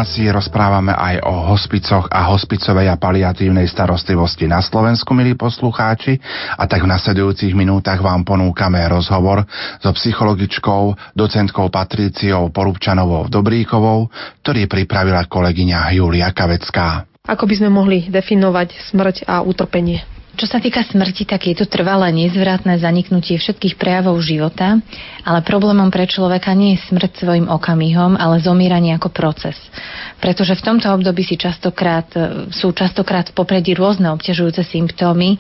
[0.04, 6.20] relácii rozprávame aj o hospicoch a hospicovej a paliatívnej starostlivosti na Slovensku, milí poslucháči,
[6.60, 9.48] a tak v nasledujúcich minútach vám ponúkame rozhovor
[9.80, 14.12] so psychologičkou, docentkou Patriciou Porubčanovou Dobríkovou,
[14.44, 17.08] ktorý pripravila kolegyňa Julia Kavecká.
[17.24, 20.13] Ako by sme mohli definovať smrť a utrpenie?
[20.34, 24.82] Čo sa týka smrti, tak je to trvalé nezvratné zaniknutie všetkých prejavov života,
[25.22, 29.54] ale problémom pre človeka nie je smrť svojim okamihom, ale zomieranie ako proces.
[30.18, 35.38] Pretože v tomto období si častokrát, e, sú častokrát v popredí rôzne obťažujúce symptómy,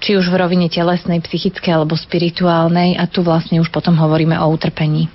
[0.00, 4.48] či už v rovine telesnej, psychickej alebo spirituálnej a tu vlastne už potom hovoríme o
[4.48, 5.12] utrpení.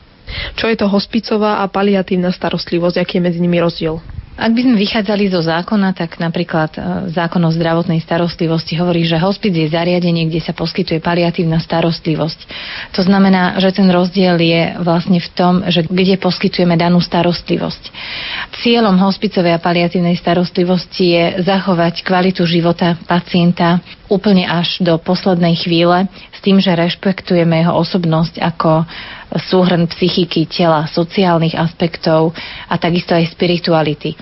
[0.53, 3.01] Čo je to hospicová a paliatívna starostlivosť?
[3.01, 3.97] Aký je medzi nimi rozdiel?
[4.37, 9.17] Ak by sme vychádzali zo zákona, tak napríklad e, zákon o zdravotnej starostlivosti hovorí, že
[9.17, 12.39] hospic je zariadenie, kde sa poskytuje paliatívna starostlivosť.
[12.93, 17.89] To znamená, že ten rozdiel je vlastne v tom, že kde poskytujeme danú starostlivosť.
[18.61, 26.05] Cieľom hospicovej a paliatívnej starostlivosti je zachovať kvalitu života pacienta úplne až do poslednej chvíle
[26.29, 28.85] s tým, že rešpektujeme jeho osobnosť ako
[29.35, 32.31] súhrn psychiky, tela, sociálnych aspektov
[32.71, 34.15] a takisto aj spirituality.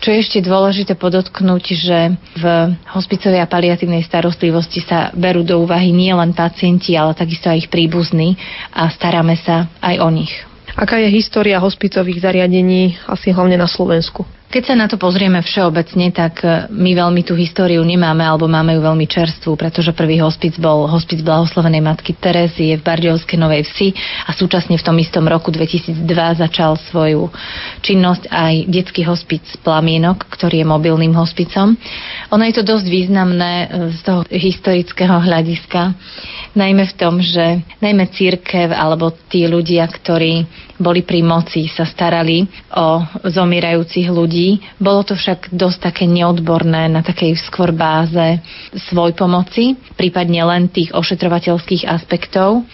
[0.00, 1.98] Čo je ešte dôležité podotknúť, že
[2.36, 2.44] v
[2.88, 7.68] hospicovej a paliatívnej starostlivosti sa berú do úvahy nie len pacienti, ale takisto aj ich
[7.68, 8.36] príbuzní
[8.72, 10.32] a staráme sa aj o nich.
[10.72, 14.39] Aká je história hospicových zariadení asi hlavne na Slovensku?
[14.50, 18.74] Keď sa na to pozrieme všeobecne, tak e, my veľmi tú históriu nemáme, alebo máme
[18.74, 23.94] ju veľmi čerstvú, pretože prvý hospic bol hospic Blahoslovenej matky Terezy v Bardiovskej Novej Vsi
[24.26, 26.02] a súčasne v tom istom roku 2002
[26.42, 27.30] začal svoju
[27.78, 31.78] činnosť aj detský hospic Plamienok, ktorý je mobilným hospicom.
[32.34, 35.94] Ono je to dosť významné e, z toho historického hľadiska,
[36.58, 40.42] najmä v tom, že najmä církev alebo tí ľudia, ktorí
[40.80, 44.58] boli pri moci, sa starali o zomierajúcich ľudí.
[44.80, 48.40] Bolo to však dosť také neodborné na takej skôr báze
[48.88, 52.64] svoj pomoci, prípadne len tých ošetrovateľských aspektov.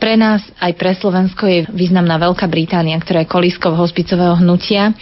[0.00, 4.96] Pre nás aj pre Slovensko je významná Veľká Británia, ktorá je kolískou hospicového hnutia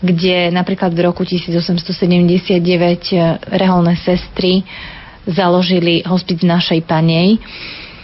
[0.00, 2.56] kde napríklad v roku 1879
[3.52, 4.64] reholné sestry
[5.28, 7.36] založili hospic našej panej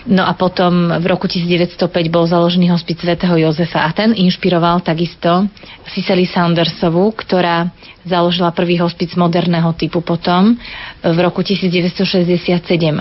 [0.07, 5.51] No a potom v roku 1905 bol založený hospic svätého Jozefa a ten inšpiroval takisto
[5.91, 7.75] Cicely Saundersovú, ktorá
[8.07, 10.55] založila prvý hospic moderného typu potom
[11.03, 12.23] v roku 1967.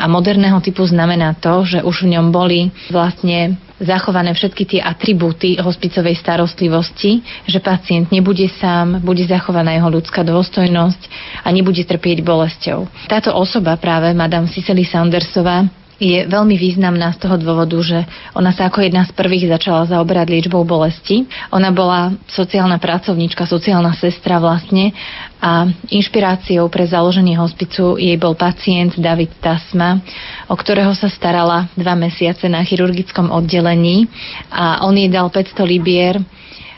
[0.02, 5.62] A moderného typu znamená to, že už v ňom boli vlastne zachované všetky tie atribúty
[5.62, 11.02] hospicovej starostlivosti, že pacient nebude sám, bude zachovaná jeho ľudská dôstojnosť
[11.46, 12.90] a nebude trpieť bolesťou.
[13.06, 18.04] Táto osoba práve, Madame Cicely Saundersová, je veľmi významná z toho dôvodu, že
[18.36, 21.24] ona sa ako jedna z prvých začala zaoberať liečbou bolesti.
[21.56, 24.92] Ona bola sociálna pracovníčka, sociálna sestra vlastne
[25.40, 30.04] a inšpiráciou pre založenie hospicu jej bol pacient David Tasma,
[30.52, 34.12] o ktorého sa starala dva mesiace na chirurgickom oddelení
[34.52, 36.20] a on jej dal 500 libier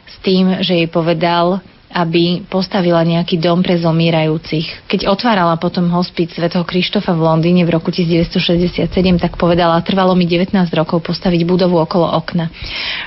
[0.06, 4.92] s tým, že jej povedal, aby postavila nejaký dom pre zomierajúcich.
[4.92, 10.28] Keď otvárala potom hospic svätého Krištofa v Londýne v roku 1967, tak povedala, trvalo mi
[10.28, 12.52] 19 rokov postaviť budovu okolo okna.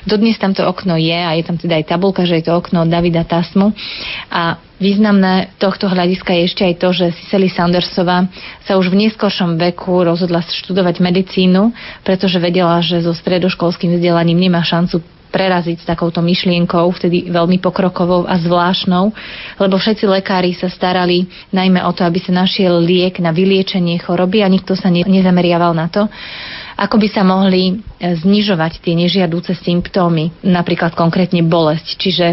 [0.08, 3.22] Dodnes tamto okno je a je tam teda aj tabulka, že je to okno Davida
[3.22, 3.76] Tasmu
[4.32, 8.24] a Významné tohto hľadiska je ešte aj to, že Cicely Sandersová
[8.64, 14.64] sa už v neskôršom veku rozhodla študovať medicínu, pretože vedela, že so stredoškolským vzdelaním nemá
[14.64, 19.14] šancu preraziť s takouto myšlienkou, vtedy veľmi pokrokovou a zvláštnou,
[19.62, 24.42] lebo všetci lekári sa starali najmä o to, aby sa našiel liek na vyliečenie choroby
[24.42, 26.10] a nikto sa nezameriaval na to,
[26.74, 27.74] ako by sa mohli e,
[28.18, 31.88] znižovať tie nežiadúce symptómy, napríklad konkrétne bolesť.
[32.00, 32.26] Čiže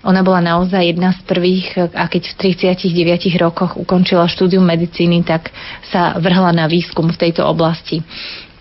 [0.00, 5.52] ona bola naozaj jedna z prvých a keď v 39 rokoch ukončila štúdium medicíny, tak
[5.92, 8.00] sa vrhla na výskum v tejto oblasti.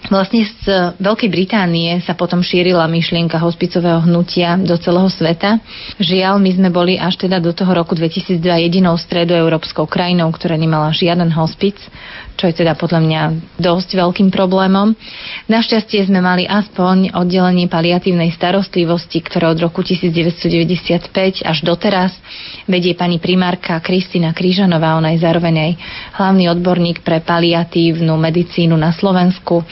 [0.08, 5.60] Vlastne z Veľkej Británie sa potom šírila myšlienka hospicového hnutia do celého sveta.
[6.00, 10.95] Žiaľ, my sme boli až teda do toho roku 2002 jedinou stredoeurópskou krajinou, ktorá nemala
[10.95, 11.76] žiaden hospic
[12.40, 13.22] čo je teda podľa mňa
[13.60, 14.96] dosť veľkým problémom.
[15.52, 22.16] Našťastie sme mali aspoň oddelenie paliatívnej starostlivosti, ktoré od roku 1995 až doteraz
[22.64, 25.72] vedie pani primárka Kristina Krížanová, ona je zároveň aj
[26.16, 29.68] hlavný odborník pre paliatívnu medicínu na Slovensku.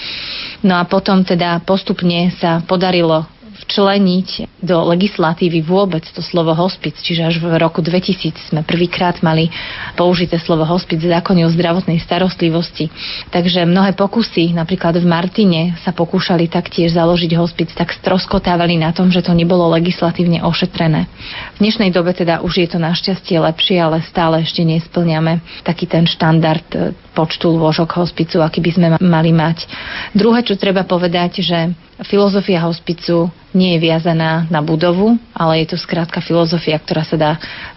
[0.68, 3.37] No a potom teda postupne sa podarilo
[3.68, 9.52] včleniť do legislatívy vôbec to slovo hospic, čiže až v roku 2000 sme prvýkrát mali
[10.00, 12.88] použité slovo hospic v zákone o zdravotnej starostlivosti.
[13.28, 19.12] Takže mnohé pokusy, napríklad v Martine sa pokúšali taktiež založiť hospic, tak stroskotávali na tom,
[19.12, 21.12] že to nebolo legislatívne ošetrené.
[21.60, 26.08] V dnešnej dobe teda už je to našťastie lepšie, ale stále ešte nesplňame taký ten
[26.08, 29.68] štandard e, počtu lôžok hospicu, aký by sme mali mať.
[30.16, 35.78] Druhé, čo treba povedať, že filozofia hospicu nie je viazaná na budovu, ale je to
[35.82, 37.32] skrátka filozofia, ktorá sa dá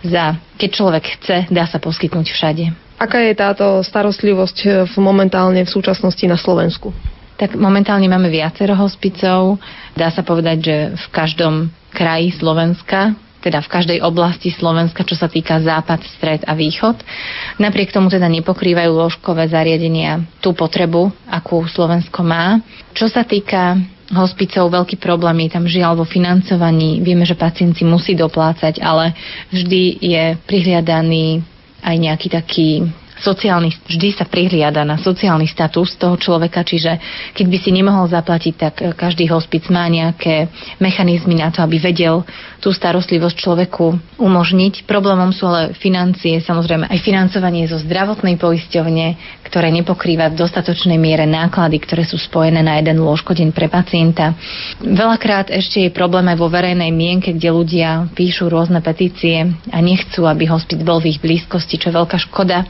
[0.05, 2.65] za, keď človek chce, dá sa poskytnúť všade.
[3.01, 6.93] Aká je táto starostlivosť v momentálne v súčasnosti na Slovensku?
[7.41, 9.57] Tak momentálne máme viacero hospicov.
[9.97, 15.27] Dá sa povedať, že v každom kraji Slovenska teda v každej oblasti Slovenska, čo sa
[15.27, 17.01] týka západ, stred a východ.
[17.57, 22.61] Napriek tomu teda nepokrývajú lôžkové zariadenia tú potrebu, akú Slovensko má.
[22.93, 23.81] Čo sa týka
[24.11, 26.99] hospicov, veľký problém je tam žiaľ vo financovaní.
[27.01, 29.15] Vieme, že pacienti musí doplácať, ale
[29.55, 31.41] vždy je prihliadaný
[31.81, 32.69] aj nejaký taký
[33.21, 36.97] sociálny, vždy sa prihliada na sociálny status toho človeka, čiže
[37.37, 40.49] keď by si nemohol zaplatiť, tak každý hospic má nejaké
[40.81, 42.25] mechanizmy na to, aby vedel
[42.61, 44.85] tú starostlivosť človeku umožniť.
[44.85, 51.25] Problémom sú ale financie, samozrejme aj financovanie zo zdravotnej poisťovne, ktoré nepokrýva v dostatočnej miere
[51.25, 54.37] náklady, ktoré sú spojené na jeden lôžkodeň pre pacienta.
[54.79, 60.29] Veľakrát ešte je problém aj vo verejnej mienke, kde ľudia píšu rôzne petície a nechcú,
[60.29, 62.63] aby hospic bol v ich blízkosti, čo je veľká škoda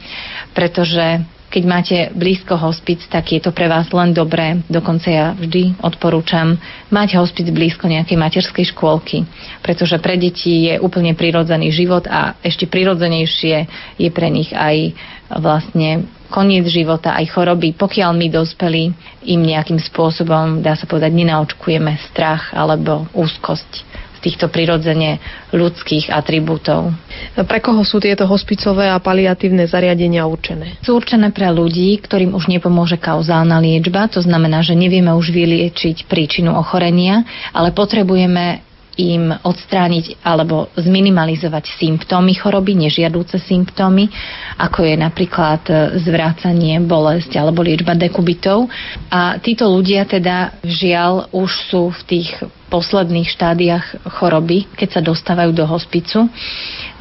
[0.51, 4.63] pretože keď máte blízko hospic, tak je to pre vás len dobré.
[4.71, 6.55] Dokonca ja vždy odporúčam
[6.95, 9.27] mať hospic blízko nejakej materskej škôlky,
[9.59, 13.67] pretože pre deti je úplne prirodzený život a ešte prirodzenejšie
[13.99, 14.95] je pre nich aj
[15.43, 18.95] vlastne koniec života, aj choroby, pokiaľ my dospeli
[19.27, 23.90] im nejakým spôsobom, dá sa povedať, nenaočkujeme strach alebo úzkosť
[24.21, 25.19] týchto prirodzene
[25.51, 26.93] ľudských atribútov.
[27.35, 30.79] Pre koho sú tieto hospicové a paliatívne zariadenia určené?
[30.85, 36.07] Sú určené pre ľudí, ktorým už nepomôže kauzálna liečba, to znamená, že nevieme už vyliečiť
[36.07, 38.70] príčinu ochorenia, ale potrebujeme
[39.01, 44.13] im odstrániť alebo zminimalizovať symptómy choroby, nežiadúce symptómy,
[44.61, 45.63] ako je napríklad
[46.05, 48.69] zvrácanie, bolesť alebo liečba dekubitov.
[49.09, 52.29] A títo ľudia teda žiaľ už sú v tých
[52.71, 56.31] posledných štádiách choroby, keď sa dostávajú do hospicu.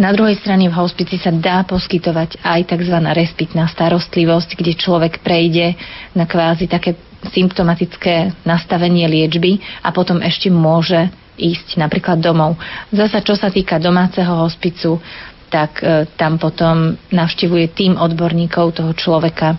[0.02, 2.98] Na druhej strane v hospici sa dá poskytovať aj tzv.
[3.14, 5.78] respitná starostlivosť, kde človek prejde
[6.18, 6.98] na kvázi také
[7.30, 12.60] symptomatické nastavenie liečby a potom ešte môže ísť napríklad domov.
[12.92, 15.00] Zasa čo sa týka domáceho hospicu,
[15.48, 19.58] tak e, tam potom navštevuje tým odborníkov toho človeka,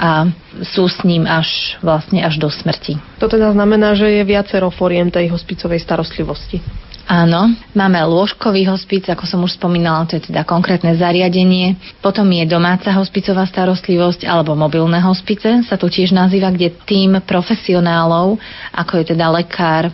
[0.00, 0.24] a
[0.64, 2.96] sú s ním až vlastne až do smrti.
[3.20, 6.64] To teda znamená, že je viacero foriem tej hospicovej starostlivosti.
[7.10, 11.74] Áno, máme lôžkový hospic, ako som už spomínala, to je teda konkrétne zariadenie.
[11.98, 18.38] Potom je domáca hospicová starostlivosť alebo mobilné hospice, sa to tiež nazýva, kde tým profesionálov,
[18.70, 19.90] ako je teda lekár,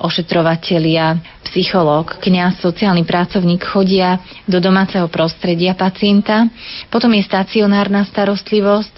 [0.00, 1.18] ošetrovatelia,
[1.48, 6.46] psychológ, kňaz, sociálny pracovník chodia do domáceho prostredia pacienta.
[6.92, 8.96] Potom je stacionárna starostlivosť,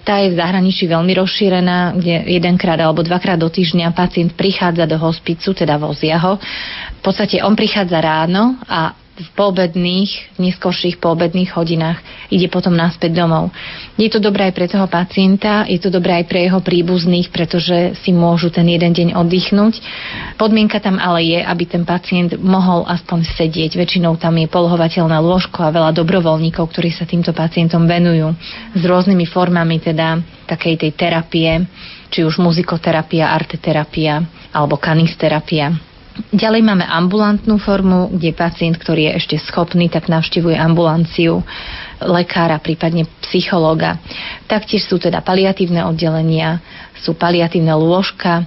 [0.00, 4.96] tá je v zahraničí veľmi rozšírená, kde jedenkrát alebo dvakrát do týždňa pacient prichádza do
[4.96, 6.40] hospicu, teda vozia ho.
[6.98, 12.00] V podstate on prichádza ráno a v poobedných, neskôrších poobedných hodinách
[12.32, 13.52] ide potom naspäť domov.
[14.00, 18.00] Je to dobré aj pre toho pacienta, je to dobré aj pre jeho príbuzných, pretože
[18.00, 19.74] si môžu ten jeden deň oddychnúť.
[20.40, 23.76] Podmienka tam ale je, aby ten pacient mohol aspoň sedieť.
[23.76, 28.32] Väčšinou tam je polohovateľné lôžko a veľa dobrovoľníkov, ktorí sa týmto pacientom venujú
[28.72, 30.16] s rôznymi formami teda
[30.48, 31.50] takej tej terapie,
[32.08, 35.89] či už muzikoterapia, arteterapia alebo kanisterapia.
[36.34, 41.42] Ďalej máme ambulantnú formu, kde pacient, ktorý je ešte schopný, tak navštevuje ambulanciu
[42.02, 43.98] lekára, prípadne psychológa.
[44.50, 46.58] Taktiež sú teda paliatívne oddelenia,
[46.98, 48.42] sú paliatívne lôžka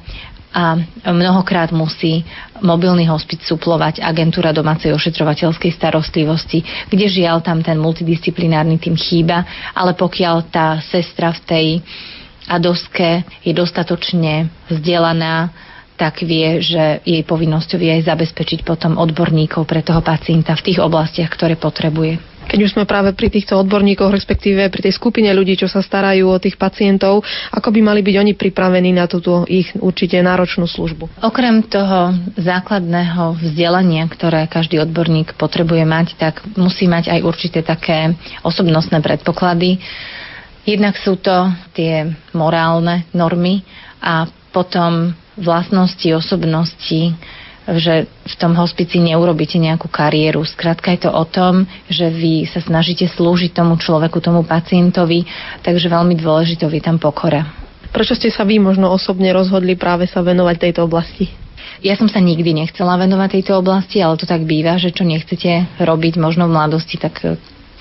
[0.53, 0.77] a
[1.09, 2.21] mnohokrát musí
[2.61, 6.61] mobilný hospic suplovať agentúra domácej ošetrovateľskej starostlivosti,
[6.91, 9.43] kde žiaľ tam ten multidisciplinárny tým chýba,
[9.73, 11.67] ale pokiaľ tá sestra v tej
[12.45, 15.49] adoske je dostatočne vzdelaná,
[15.93, 20.79] tak vie, že jej povinnosťou je aj zabezpečiť potom odborníkov pre toho pacienta v tých
[20.81, 22.33] oblastiach, ktoré potrebuje.
[22.43, 26.27] Keď už sme práve pri týchto odborníkoch, respektíve pri tej skupine ľudí, čo sa starajú
[26.27, 27.23] o tých pacientov,
[27.55, 31.23] ako by mali byť oni pripravení na túto ich určite náročnú službu?
[31.23, 38.11] Okrem toho základného vzdelania, ktoré každý odborník potrebuje mať, tak musí mať aj určité také
[38.43, 39.79] osobnostné predpoklady.
[40.67, 43.63] Jednak sú to tie morálne normy
[44.03, 47.15] a potom vlastnosti, osobnosti,
[47.63, 50.43] že v tom hospici neurobíte nejakú kariéru.
[50.43, 55.23] Skrátka je to o tom, že vy sa snažíte slúžiť tomu človeku, tomu pacientovi,
[55.63, 57.47] takže veľmi dôležitou je tam pokora.
[57.93, 61.31] Prečo ste sa vy možno osobne rozhodli práve sa venovať tejto oblasti?
[61.83, 65.79] Ja som sa nikdy nechcela venovať tejto oblasti, ale to tak býva, že čo nechcete
[65.79, 67.21] robiť možno v mladosti, tak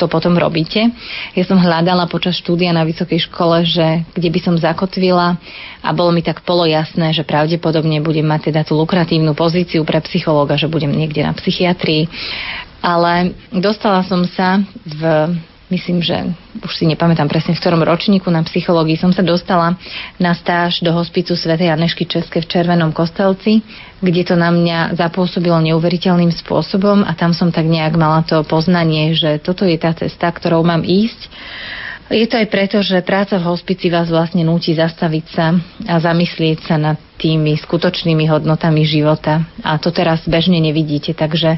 [0.01, 0.91] to potom robíte.
[1.37, 5.37] Ja som hľadala počas štúdia na vysokej škole, že kde by som zakotvila
[5.85, 10.01] a bolo mi tak polo jasné, že pravdepodobne budem mať teda tú lukratívnu pozíciu pre
[10.05, 12.09] psychológa, že budem niekde na psychiatrii.
[12.83, 15.01] Ale dostala som sa v
[15.73, 19.81] myslím, že už si nepamätám presne v ktorom ročníku na psychológii som sa dostala
[20.21, 23.65] na stáž do hospicu svätej Anešky České v Červenom Kostelci,
[24.05, 29.17] kde to na mňa zapôsobilo neuveriteľným spôsobom a tam som tak nejak mala to poznanie,
[29.17, 31.33] že toto je tá cesta, ktorou mám ísť.
[32.13, 35.57] Je to aj preto, že práca v hospici vás vlastne núti zastaviť sa
[35.89, 39.49] a zamyslieť sa nad tými skutočnými hodnotami života.
[39.65, 41.57] A to teraz bežne nevidíte, takže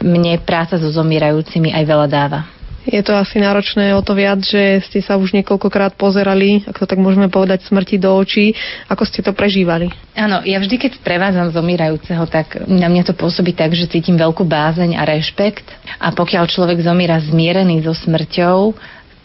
[0.00, 2.59] mne práca so zomierajúcimi aj veľa dáva.
[2.88, 6.88] Je to asi náročné o to viac, že ste sa už niekoľkokrát pozerali, ak to
[6.88, 8.56] tak môžeme povedať, smrti do očí.
[8.88, 9.92] Ako ste to prežívali?
[10.16, 14.48] Áno, ja vždy, keď prevádzam zomírajúceho, tak na mňa to pôsobí tak, že cítim veľkú
[14.48, 15.68] bázeň a rešpekt.
[16.00, 18.72] A pokiaľ človek zomiera zmierený so smrťou,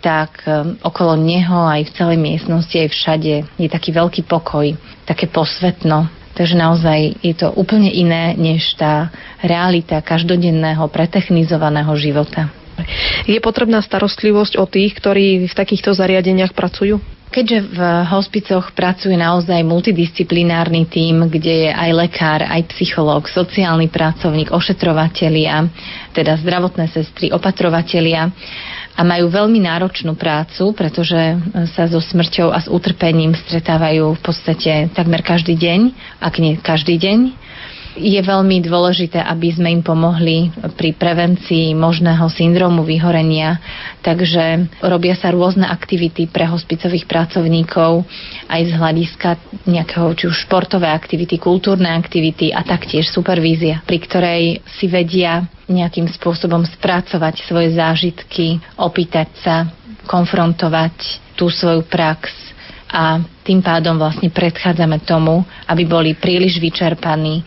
[0.03, 4.75] tak um, okolo neho aj v celej miestnosti, aj všade je taký veľký pokoj,
[5.07, 9.07] také posvetno, Takže naozaj je to úplne iné než tá
[9.39, 12.51] realita každodenného, pretechnizovaného života.
[13.25, 16.99] Je potrebná starostlivosť o tých, ktorí v takýchto zariadeniach pracujú?
[17.25, 17.79] Keďže v
[18.15, 25.67] hospicoch pracuje naozaj multidisciplinárny tím, kde je aj lekár, aj psychológ, sociálny pracovník, ošetrovatelia,
[26.15, 28.31] teda zdravotné sestry, opatrovatelia,
[28.95, 31.19] a majú veľmi náročnú prácu, pretože
[31.75, 35.79] sa so smrťou a s utrpením stretávajú v podstate takmer každý deň,
[36.23, 37.19] ak nie každý deň
[37.95, 43.57] je veľmi dôležité, aby sme im pomohli pri prevencii možného syndromu vyhorenia.
[44.03, 48.03] Takže robia sa rôzne aktivity pre hospicových pracovníkov
[48.51, 49.29] aj z hľadiska
[49.65, 54.43] nejakého či už športové aktivity, kultúrne aktivity a taktiež supervízia, pri ktorej
[54.75, 59.55] si vedia nejakým spôsobom spracovať svoje zážitky, opýtať sa,
[60.05, 60.93] konfrontovať
[61.33, 62.29] tú svoju prax
[62.95, 67.41] a tým pádom vlastne predchádzame tomu, aby boli príliš vyčerpaní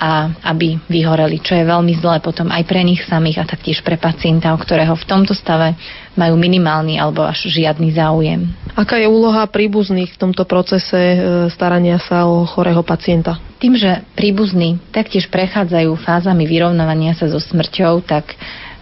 [0.00, 4.00] a aby vyhoreli, čo je veľmi zlé potom aj pre nich samých a taktiež pre
[4.00, 5.76] pacienta, o ktorého v tomto stave
[6.16, 8.48] majú minimálny alebo až žiadny záujem.
[8.72, 11.18] Aká je úloha príbuzných v tomto procese e,
[11.52, 13.36] starania sa o chorého pacienta?
[13.60, 18.32] Tým, že príbuzní taktiež prechádzajú fázami vyrovnávania sa so smrťou, tak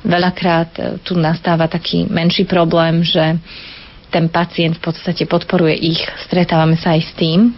[0.07, 3.43] veľakrát e, tu nastáva taký menší problém, že
[4.09, 6.01] ten pacient v podstate podporuje ich.
[6.25, 7.53] Stretávame sa aj s tým.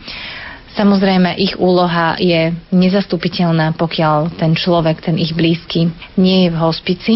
[0.81, 7.15] Samozrejme, ich úloha je nezastupiteľná, pokiaľ ten človek, ten ich blízky, nie je v hospici,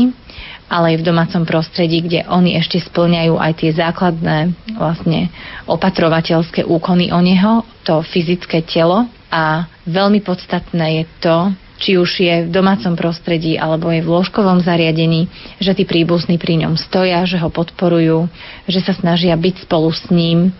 [0.69, 5.33] ale je v domácom prostredí, kde oni ešte splňajú aj tie základné vlastne
[5.65, 9.09] opatrovateľské úkony o neho, to fyzické telo.
[9.33, 11.37] A veľmi podstatné je to,
[11.81, 16.61] či už je v domácom prostredí alebo je v lôžkovom zariadení, že tí príbuzní pri
[16.61, 18.29] ňom stoja, že ho podporujú,
[18.69, 20.53] že sa snažia byť spolu s ním,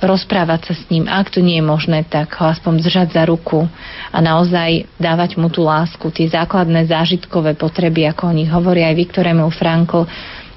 [0.00, 1.04] rozprávať sa s ním.
[1.04, 3.68] Ak to nie je možné, tak ho aspoň držať za ruku
[4.08, 8.96] a naozaj dávať mu tú lásku, tie základné zážitkové potreby, ako o nich hovorí aj
[8.96, 10.08] Viktor Emil Frankl,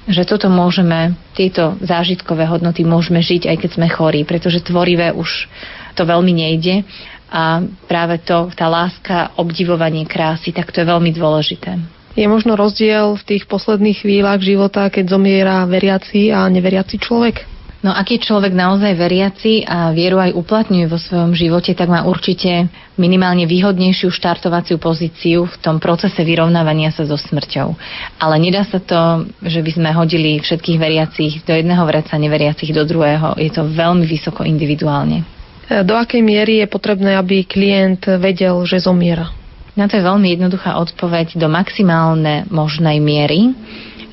[0.08, 5.48] že toto môžeme, tieto zážitkové hodnoty môžeme žiť, aj keď sme chorí, pretože tvorivé už
[5.96, 6.84] to veľmi nejde
[7.28, 11.76] a práve to, tá láska, obdivovanie krásy, tak to je veľmi dôležité.
[12.14, 17.53] Je možno rozdiel v tých posledných chvíľach života, keď zomiera veriaci a neveriaci človek?
[17.84, 22.08] No ak je človek naozaj veriaci a vieru aj uplatňuje vo svojom živote, tak má
[22.08, 27.76] určite minimálne výhodnejšiu štartovaciu pozíciu v tom procese vyrovnávania sa so smrťou.
[28.16, 32.88] Ale nedá sa to, že by sme hodili všetkých veriacich do jedného vreca, neveriacich do
[32.88, 33.36] druhého.
[33.36, 35.28] Je to veľmi vysoko individuálne.
[35.68, 39.28] Do akej miery je potrebné, aby klient vedel, že zomiera?
[39.76, 43.52] Na to je veľmi jednoduchá odpoveď do maximálne možnej miery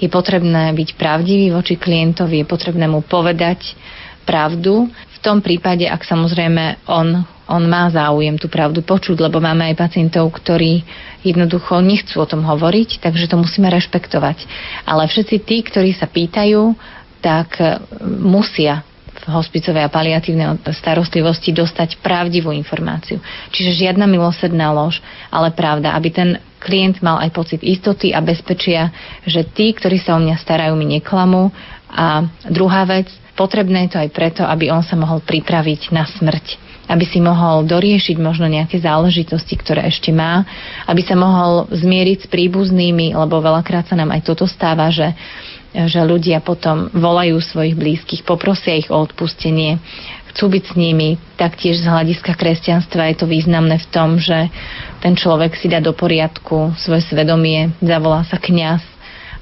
[0.02, 3.78] je potrebné byť pravdivý voči klientovi, je potrebné mu povedať
[4.26, 4.90] pravdu.
[4.90, 9.78] V tom prípade, ak samozrejme on, on má záujem tú pravdu počuť, lebo máme aj
[9.78, 10.82] pacientov, ktorí
[11.22, 14.50] jednoducho nechcú o tom hovoriť, takže to musíme rešpektovať.
[14.90, 16.74] Ale všetci tí, ktorí sa pýtajú,
[17.22, 17.62] tak
[18.02, 18.82] musia
[19.22, 23.22] v hospicovej a paliatívnej starostlivosti dostať pravdivú informáciu.
[23.54, 24.98] Čiže žiadna milosrdná lož,
[25.30, 26.30] ale pravda, aby ten
[26.62, 28.94] klient mal aj pocit istoty a bezpečia,
[29.26, 31.50] že tí, ktorí sa o mňa starajú, mi neklamú.
[31.90, 36.70] A druhá vec, potrebné je to aj preto, aby on sa mohol pripraviť na smrť.
[36.92, 40.44] aby si mohol doriešiť možno nejaké záležitosti, ktoré ešte má,
[40.92, 45.16] aby sa mohol zmieriť s príbuznými, lebo veľakrát sa nám aj toto stáva, že
[45.72, 49.80] že ľudia potom volajú svojich blízkych, poprosia ich o odpustenie,
[50.32, 51.20] chcú byť s nimi.
[51.36, 54.48] Taktiež z hľadiska kresťanstva je to významné v tom, že
[55.04, 58.82] ten človek si dá do poriadku svoje svedomie, zavolá sa kňaz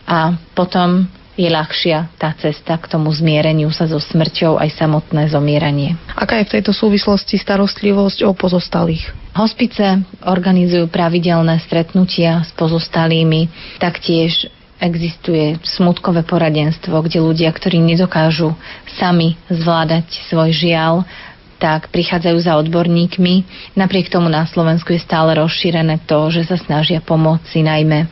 [0.09, 1.05] a potom
[1.39, 5.95] je ľahšia tá cesta k tomu zmiereniu sa so smrťou aj samotné zomieranie.
[6.11, 9.07] Aká je v tejto súvislosti starostlivosť o pozostalých?
[9.39, 13.47] Hospice organizujú pravidelné stretnutia s pozostalými,
[13.79, 18.55] taktiež existuje smutkové poradenstvo, kde ľudia, ktorí nedokážu
[18.99, 21.03] sami zvládať svoj žiaľ,
[21.59, 23.43] tak prichádzajú za odborníkmi.
[23.75, 28.07] Napriek tomu na Slovensku je stále rozšírené to, že sa snažia pomôcť najmä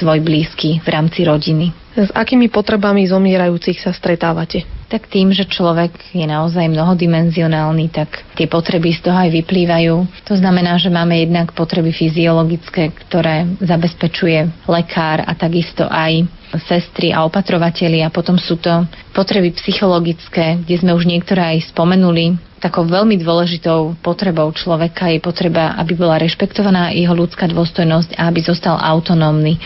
[0.00, 1.79] svoj blízky v rámci rodiny.
[1.90, 4.62] S akými potrebami zomierajúcich sa stretávate?
[4.86, 9.94] Tak tým, že človek je naozaj mnohodimenzionálny, tak tie potreby z toho aj vyplývajú.
[10.26, 16.26] To znamená, že máme jednak potreby fyziologické, ktoré zabezpečuje lekár a takisto aj
[16.66, 22.38] sestry a opatrovateľi a potom sú to potreby psychologické, kde sme už niektoré aj spomenuli.
[22.58, 28.42] Takou veľmi dôležitou potrebou človeka je potreba, aby bola rešpektovaná jeho ľudská dôstojnosť a aby
[28.42, 29.58] zostal autonómny.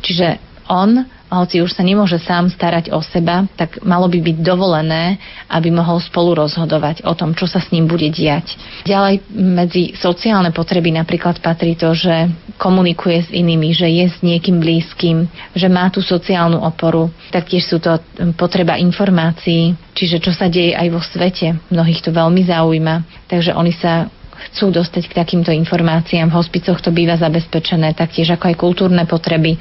[0.00, 5.22] Čiže on hoci už sa nemôže sám starať o seba, tak malo by byť dovolené,
[5.46, 8.58] aby mohol spolu rozhodovať o tom, čo sa s ním bude diať.
[8.82, 12.26] Ďalej medzi sociálne potreby napríklad patrí to, že
[12.58, 17.14] komunikuje s inými, že je s niekým blízkym, že má tú sociálnu oporu.
[17.30, 18.02] Taktiež sú to
[18.34, 21.56] potreba informácií, čiže čo sa deje aj vo svete.
[21.70, 23.06] Mnohých to veľmi zaujíma.
[23.30, 24.10] Takže oni sa
[24.50, 26.32] chcú dostať k takýmto informáciám.
[26.32, 29.60] V hospicoch to býva zabezpečené, taktiež ako aj kultúrne potreby.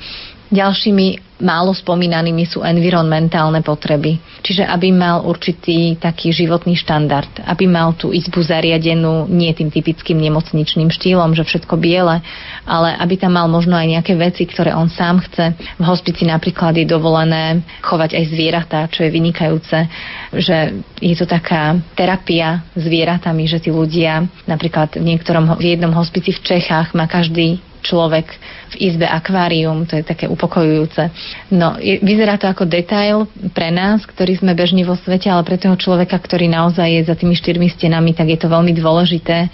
[0.50, 4.20] Ďalšími málo spomínanými sú environmentálne potreby.
[4.44, 10.20] Čiže aby mal určitý taký životný štandard, aby mal tú izbu zariadenú nie tým typickým
[10.20, 12.20] nemocničným štýlom, že všetko biele,
[12.68, 15.56] ale aby tam mal možno aj nejaké veci, ktoré on sám chce.
[15.80, 19.78] V hospici napríklad je dovolené chovať aj zvieratá, čo je vynikajúce,
[20.36, 20.58] že
[21.00, 26.44] je to taká terapia zvieratami, že tí ľudia napríklad v niektorom v jednom hospici v
[26.44, 28.28] Čechách má každý človek
[28.74, 31.10] v izbe akvárium, to je také upokojujúce.
[31.50, 35.74] No, vyzerá to ako detail pre nás, ktorí sme bežní vo svete, ale pre toho
[35.76, 39.50] človeka, ktorý naozaj je za tými štyrmi stenami, tak je to veľmi dôležité,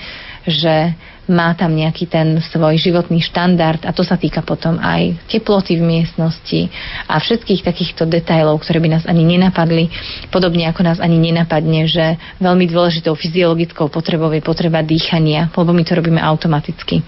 [0.45, 0.93] že
[1.25, 5.83] má tam nejaký ten svoj životný štandard a to sa týka potom aj teploty v
[5.85, 6.69] miestnosti
[7.09, 9.89] a všetkých takýchto detailov, ktoré by nás ani nenapadli,
[10.29, 15.81] podobne ako nás ani nenapadne, že veľmi dôležitou fyziologickou potrebou je potreba dýchania, lebo my
[15.81, 17.01] to robíme automaticky.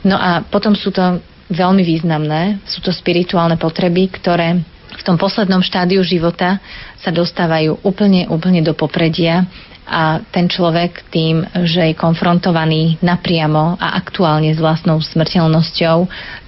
[0.00, 4.60] No a potom sú to veľmi významné, sú to spirituálne potreby, ktoré
[4.98, 6.58] v tom poslednom štádiu života
[6.98, 9.46] sa dostávajú úplne, úplne do popredia
[9.88, 15.96] a ten človek tým, že je konfrontovaný napriamo a aktuálne s vlastnou smrteľnosťou,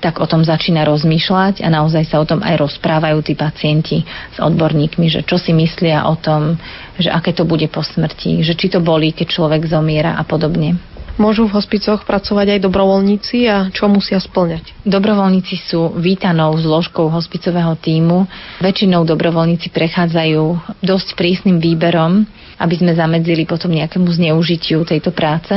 [0.05, 4.37] tak o tom začína rozmýšľať a naozaj sa o tom aj rozprávajú tí pacienti s
[4.37, 6.61] odborníkmi, že čo si myslia o tom,
[7.01, 10.77] že aké to bude po smrti, že či to bolí, keď človek zomiera a podobne.
[11.21, 14.73] Môžu v hospicoch pracovať aj dobrovoľníci a čo musia splňať?
[14.89, 18.25] Dobrovoľníci sú vítanou zložkou hospicového týmu.
[18.65, 22.25] Väčšinou dobrovoľníci prechádzajú dosť prísnym výberom,
[22.57, 25.53] aby sme zamedzili potom nejakému zneužitiu tejto práce.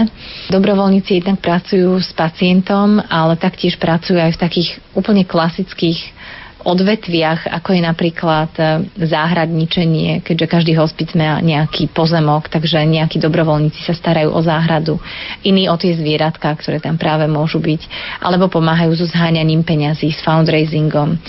[0.52, 6.12] Dobrovoľníci jednak pracujú s pacientom, ale taktiež pracujú aj v takých úplne klasických
[6.64, 8.64] odvetviach, ako je napríklad e,
[9.04, 14.98] záhradničenie, keďže každý hospic má nejaký pozemok, takže nejakí dobrovoľníci sa starajú o záhradu,
[15.44, 17.82] iní o tie zvieratka, ktoré tam práve môžu byť,
[18.24, 21.20] alebo pomáhajú so zháňaním peňazí, s fundraisingom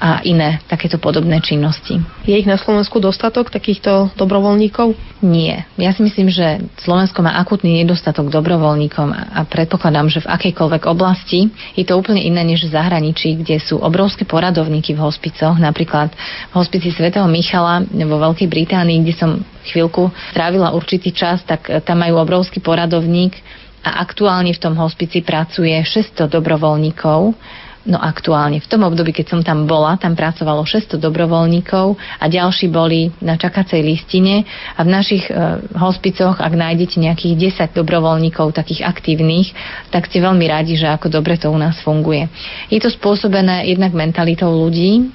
[0.00, 2.00] a iné takéto podobné činnosti.
[2.24, 4.96] Je ich na Slovensku dostatok takýchto dobrovoľníkov?
[5.20, 5.68] Nie.
[5.76, 11.52] Ja si myslím, že Slovensko má akutný nedostatok dobrovoľníkov a predpokladám, že v akejkoľvek oblasti
[11.76, 15.60] je to úplne iné než v zahraničí, kde sú obrovské poradovníky v hospicoch.
[15.60, 16.16] Napríklad
[16.48, 19.30] v hospici svätého Michala vo Veľkej Británii, kde som
[19.68, 23.36] chvíľku strávila určitý čas, tak tam majú obrovský poradovník
[23.84, 27.36] a aktuálne v tom hospici pracuje 600 dobrovoľníkov
[27.80, 32.68] No aktuálne v tom období, keď som tam bola, tam pracovalo 600 dobrovoľníkov a ďalší
[32.68, 34.44] boli na čakacej listine
[34.76, 35.32] a v našich e,
[35.80, 39.56] hospicoch, ak nájdete nejakých 10 dobrovoľníkov takých aktívnych,
[39.88, 42.28] tak ste veľmi radi, že ako dobre to u nás funguje.
[42.68, 45.08] Je to spôsobené jednak mentalitou ľudí,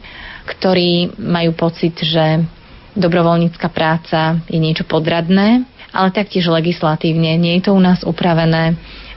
[0.50, 2.42] ktorí majú pocit, že
[2.98, 7.38] dobrovoľnícka práca je niečo podradné, ale taktiež legislatívne.
[7.38, 8.74] Nie je to u nás upravené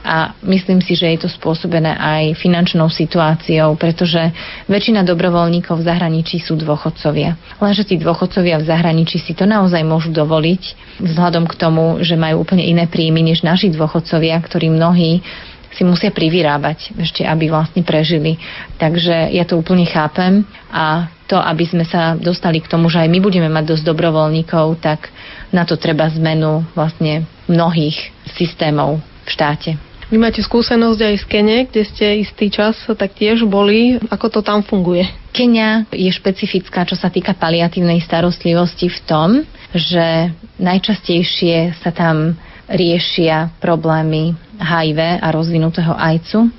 [0.09, 4.17] a myslím si, že je to spôsobené aj finančnou situáciou, pretože
[4.65, 7.37] väčšina dobrovoľníkov v zahraničí sú dôchodcovia.
[7.61, 12.41] Lenže tí dôchodcovia v zahraničí si to naozaj môžu dovoliť vzhľadom k tomu, že majú
[12.41, 15.21] úplne iné príjmy než naši dôchodcovia, ktorí mnohí
[15.69, 18.41] si musia privyrábať ešte, aby vlastne prežili.
[18.81, 20.41] Takže ja to úplne chápem
[20.73, 24.81] a to, aby sme sa dostali k tomu, že aj my budeme mať dosť dobrovoľníkov,
[24.81, 25.13] tak
[25.53, 29.88] na to treba zmenu vlastne mnohých systémov v štáte.
[30.09, 34.01] Vy máte skúsenosť aj z Kene, kde ste istý čas tak tiež boli.
[34.09, 35.05] Ako to tam funguje?
[35.29, 39.29] Kenia je špecifická, čo sa týka paliatívnej starostlivosti v tom,
[39.69, 42.33] že najčastejšie sa tam
[42.65, 46.49] riešia problémy HIV a rozvinutého ajcu.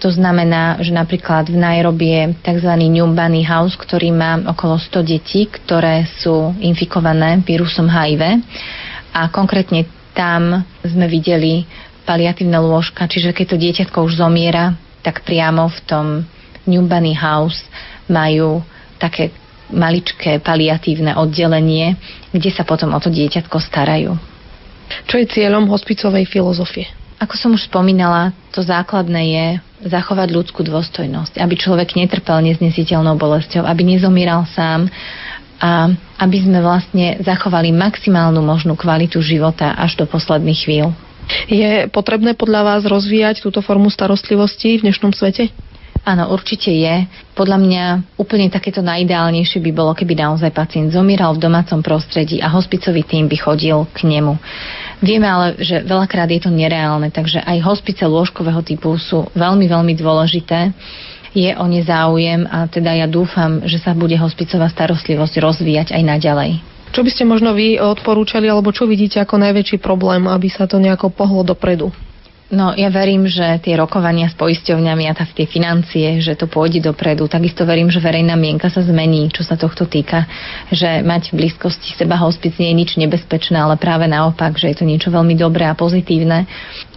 [0.00, 2.72] To znamená, že napríklad v Nairobi je tzv.
[2.80, 8.40] Nyumbani House, ktorý má okolo 100 detí, ktoré sú infikované vírusom HIV.
[9.12, 9.84] A konkrétne
[10.16, 11.68] tam sme videli
[12.06, 16.06] paliatívne lôžka, čiže keď to dieťatko už zomiera, tak priamo v tom
[16.66, 17.66] New Bunny House
[18.06, 18.62] majú
[19.02, 19.34] také
[19.70, 21.98] maličké paliatívne oddelenie,
[22.30, 24.14] kde sa potom o to dieťatko starajú.
[25.10, 26.86] Čo je cieľom hospicovej filozofie?
[27.18, 29.46] Ako som už spomínala, to základné je
[29.88, 34.86] zachovať ľudskú dôstojnosť, aby človek netrpel neznesiteľnou bolesťou, aby nezomíral sám
[35.56, 35.88] a
[36.20, 40.92] aby sme vlastne zachovali maximálnu možnú kvalitu života až do posledných chvíľ.
[41.46, 45.50] Je potrebné podľa vás rozvíjať túto formu starostlivosti v dnešnom svete?
[46.06, 47.02] Áno, určite je.
[47.34, 52.46] Podľa mňa úplne takéto najideálnejšie by bolo, keby naozaj pacient zomieral v domácom prostredí a
[52.46, 54.38] hospicový tým by chodil k nemu.
[55.02, 59.98] Vieme ale, že veľakrát je to nereálne, takže aj hospice lôžkového typu sú veľmi, veľmi
[59.98, 60.70] dôležité
[61.36, 66.02] je o ne záujem a teda ja dúfam, že sa bude hospicová starostlivosť rozvíjať aj
[66.16, 66.75] naďalej.
[66.94, 70.80] Čo by ste možno vy odporúčali, alebo čo vidíte ako najväčší problém, aby sa to
[70.80, 71.92] nejako pohlo dopredu?
[72.46, 77.26] No ja verím, že tie rokovania s poisťovňami a tie financie, že to pôjde dopredu.
[77.26, 80.30] Takisto verím, že verejná mienka sa zmení, čo sa tohto týka.
[80.70, 84.78] Že mať v blízkosti seba hospic nie je nič nebezpečné, ale práve naopak, že je
[84.78, 86.46] to niečo veľmi dobré a pozitívne.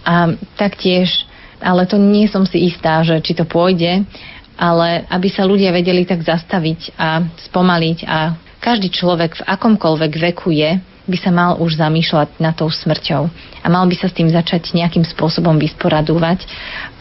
[0.06, 1.26] A taktiež,
[1.58, 4.06] ale to nie som si istá, že či to pôjde,
[4.54, 8.18] ale aby sa ľudia vedeli tak zastaviť a spomaliť a
[8.60, 10.78] každý človek v akomkoľvek veku je,
[11.10, 13.22] by sa mal už zamýšľať nad tou smrťou
[13.64, 16.46] a mal by sa s tým začať nejakým spôsobom vysporadúvať,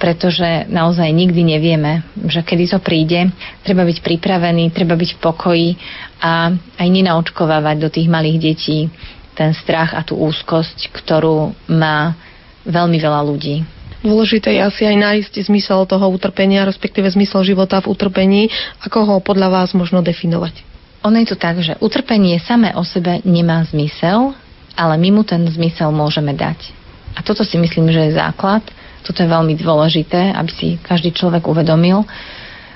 [0.02, 3.30] pretože naozaj nikdy nevieme, že kedy to príde.
[3.62, 5.70] Treba byť pripravený, treba byť v pokoji
[6.26, 8.90] a aj nenaočkovávať do tých malých detí
[9.38, 12.18] ten strach a tú úzkosť, ktorú má
[12.66, 13.64] veľmi veľa ľudí.
[14.00, 18.48] Dôležité je asi aj nájsť zmysel toho utrpenia, respektíve zmysel života v utrpení.
[18.84, 20.69] Ako ho podľa vás možno definovať?
[21.08, 24.36] Ono je to tak, že utrpenie samé o sebe nemá zmysel,
[24.76, 26.76] ale my mu ten zmysel môžeme dať.
[27.16, 28.64] A toto si myslím, že je základ.
[29.04, 32.04] Toto je veľmi dôležité, aby si každý človek uvedomil,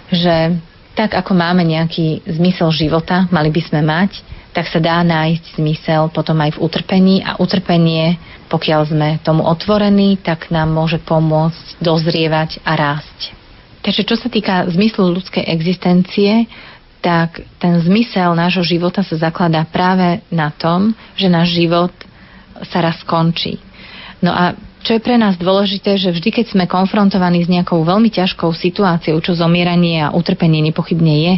[0.07, 0.55] že
[0.95, 6.13] tak ako máme nejaký zmysel života, mali by sme mať, tak sa dá nájsť zmysel
[6.13, 12.61] potom aj v utrpení a utrpenie, pokiaľ sme tomu otvorení, tak nám môže pomôcť dozrievať
[12.61, 13.33] a rásť.
[13.83, 16.47] Takže čo sa týka zmyslu ľudskej existencie,
[17.03, 21.91] tak ten zmysel nášho života sa zakladá práve na tom, že náš život
[22.71, 23.59] sa raz skončí.
[24.23, 28.07] No a čo je pre nás dôležité, že vždy, keď sme konfrontovaní s nejakou veľmi
[28.07, 31.33] ťažkou situáciou, čo zomieranie a utrpenie nepochybne je,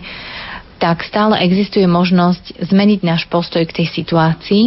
[0.77, 4.63] tak stále existuje možnosť zmeniť náš postoj k tej situácii,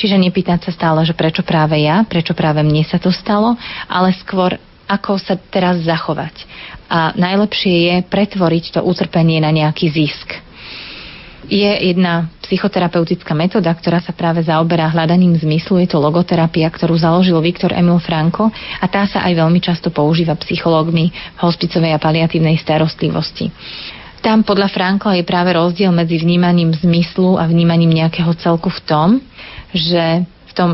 [0.00, 3.56] čiže nepýtať sa stále, že prečo práve ja, prečo práve mne sa to stalo,
[3.90, 6.48] ale skôr ako sa teraz zachovať.
[6.88, 10.40] A najlepšie je pretvoriť to utrpenie na nejaký zisk.
[11.48, 15.80] Je jedna psychoterapeutická metóda, ktorá sa práve zaoberá hľadaním zmyslu.
[15.84, 20.36] Je to logoterapia, ktorú založil Viktor Emil Franko a tá sa aj veľmi často používa
[20.40, 23.52] psychológmi v hospicovej a paliatívnej starostlivosti.
[24.24, 29.08] Tam podľa Frankla je práve rozdiel medzi vnímaním zmyslu a vnímaním nejakého celku v tom,
[29.70, 30.70] že v tom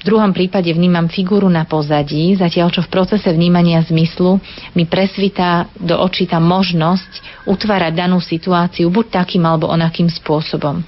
[0.00, 4.40] v druhom prípade vnímam figúru na pozadí, zatiaľ čo v procese vnímania zmyslu
[4.72, 10.80] mi presvitá do očí tá možnosť utvárať danú situáciu buď takým alebo onakým spôsobom.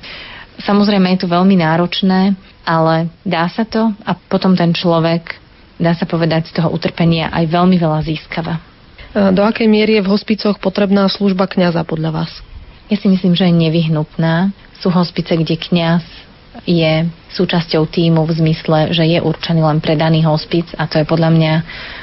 [0.65, 2.33] Samozrejme je to veľmi náročné,
[2.65, 5.37] ale dá sa to a potom ten človek,
[5.77, 8.65] dá sa povedať, z toho utrpenia aj veľmi veľa získava.
[9.13, 12.33] Do akej miery je v hospicoch potrebná služba kňaza podľa vás?
[12.89, 14.57] Ja si myslím, že je nevyhnutná.
[14.81, 16.32] Sú hospice, kde kňaz
[16.69, 21.09] je súčasťou týmu v zmysle, že je určený len pre daný hospic a to je
[21.09, 21.55] podľa mňa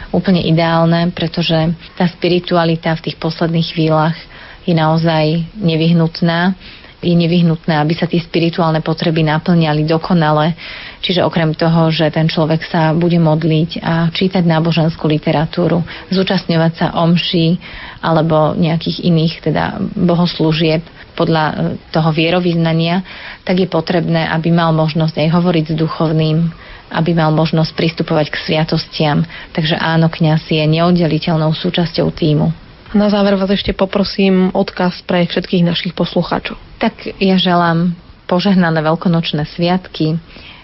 [0.09, 4.17] úplne ideálne, pretože tá spiritualita v tých posledných chvíľach
[4.65, 6.57] je naozaj nevyhnutná.
[6.99, 10.55] Je nevyhnutné, aby sa tie spirituálne potreby naplňali dokonale.
[10.99, 15.79] Čiže okrem toho, že ten človek sa bude modliť a čítať náboženskú literatúru,
[16.11, 17.55] zúčastňovať sa omší
[18.03, 20.83] alebo nejakých iných teda bohoslúžieb
[21.15, 21.53] podľa e,
[21.91, 23.03] toho vierovýznania,
[23.43, 26.47] tak je potrebné, aby mal možnosť aj hovoriť s duchovným,
[26.95, 29.27] aby mal možnosť pristupovať k sviatostiam.
[29.51, 32.68] Takže áno, kňaz je neoddeliteľnou súčasťou týmu.
[32.89, 36.57] Na záver vás ešte poprosím odkaz pre všetkých našich poslucháčov.
[36.81, 37.93] Tak ja želám
[38.25, 40.17] požehnané veľkonočné sviatky,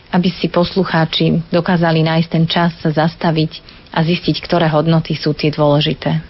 [0.09, 3.61] aby si poslucháči dokázali nájsť ten čas sa zastaviť
[3.93, 6.25] a zistiť, ktoré hodnoty sú tie dôležité.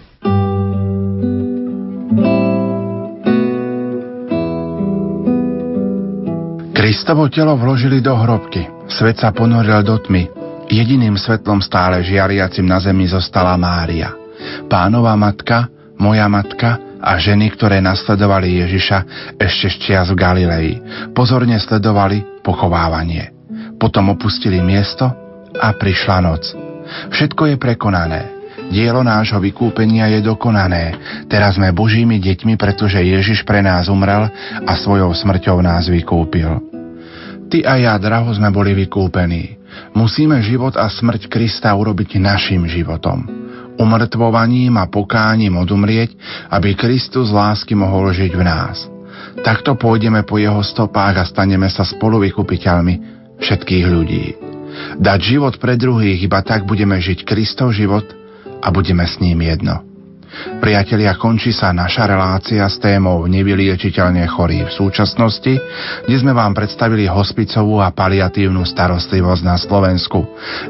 [6.76, 8.68] Kristovo telo vložili do hrobky.
[8.92, 10.28] Svet sa ponoril do tmy.
[10.68, 14.12] Jediným svetlom stále žiariacim na zemi zostala Mária.
[14.68, 18.98] Pánova matka, moja matka a ženy, ktoré nasledovali Ježiša
[19.38, 20.70] ešte z čias v Galilei,
[21.14, 23.32] pozorne sledovali pochovávanie.
[23.78, 25.06] Potom opustili miesto
[25.56, 26.44] a prišla noc.
[27.12, 28.22] Všetko je prekonané.
[28.66, 30.98] Dielo nášho vykúpenia je dokonané.
[31.30, 34.26] Teraz sme Božími deťmi, pretože Ježiš pre nás umrel
[34.66, 36.50] a svojou smrťou nás vykúpil.
[37.46, 39.62] Ty a ja, draho, sme boli vykúpení.
[39.94, 43.46] Musíme život a smrť Krista urobiť našim životom
[43.80, 46.16] umrtvovaním a pokáním odumrieť,
[46.52, 48.78] aby Kristus lásky mohol žiť v nás.
[49.42, 52.94] Takto pôjdeme po jeho stopách a staneme sa spoluvykupiteľmi
[53.40, 54.26] všetkých ľudí.
[55.00, 58.04] Dať život pre druhých, iba tak budeme žiť Kristov život
[58.60, 59.95] a budeme s ním jedno.
[60.60, 65.54] Priatelia, končí sa naša relácia s témou nevyliečiteľne chorí v súčasnosti,
[66.06, 70.26] kde sme vám predstavili hospicovú a paliatívnu starostlivosť na Slovensku.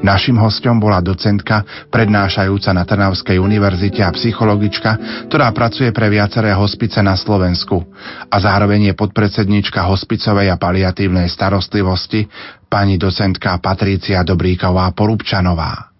[0.05, 7.01] Našim hostom bola docentka, prednášajúca na Trnavskej univerzite a psychologička, ktorá pracuje pre viaceré hospice
[7.01, 7.82] na Slovensku
[8.30, 12.28] a zároveň je podpredsednička hospicovej a paliatívnej starostlivosti
[12.70, 15.95] pani docentka Patrícia Dobríková Porubčanová.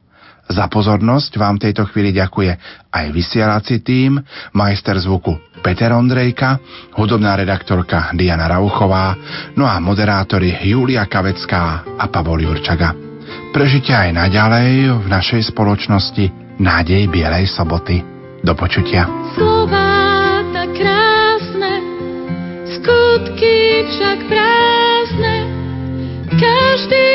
[0.46, 2.52] Za pozornosť vám tejto chvíli ďakuje
[2.94, 4.22] aj vysielací tým,
[4.54, 6.62] majster zvuku Peter Ondrejka,
[6.94, 9.18] hudobná redaktorka Diana Rauchová,
[9.58, 12.94] no a moderátori Julia Kavecká a Pavol Jurčaga.
[13.50, 16.30] Prežite aj naďalej v našej spoločnosti
[16.62, 18.06] nádej Bielej soboty.
[18.46, 19.10] Do počutia.
[19.34, 21.74] Slová tak krásne,
[22.78, 25.36] skutky však prázdne,
[26.38, 27.06] každý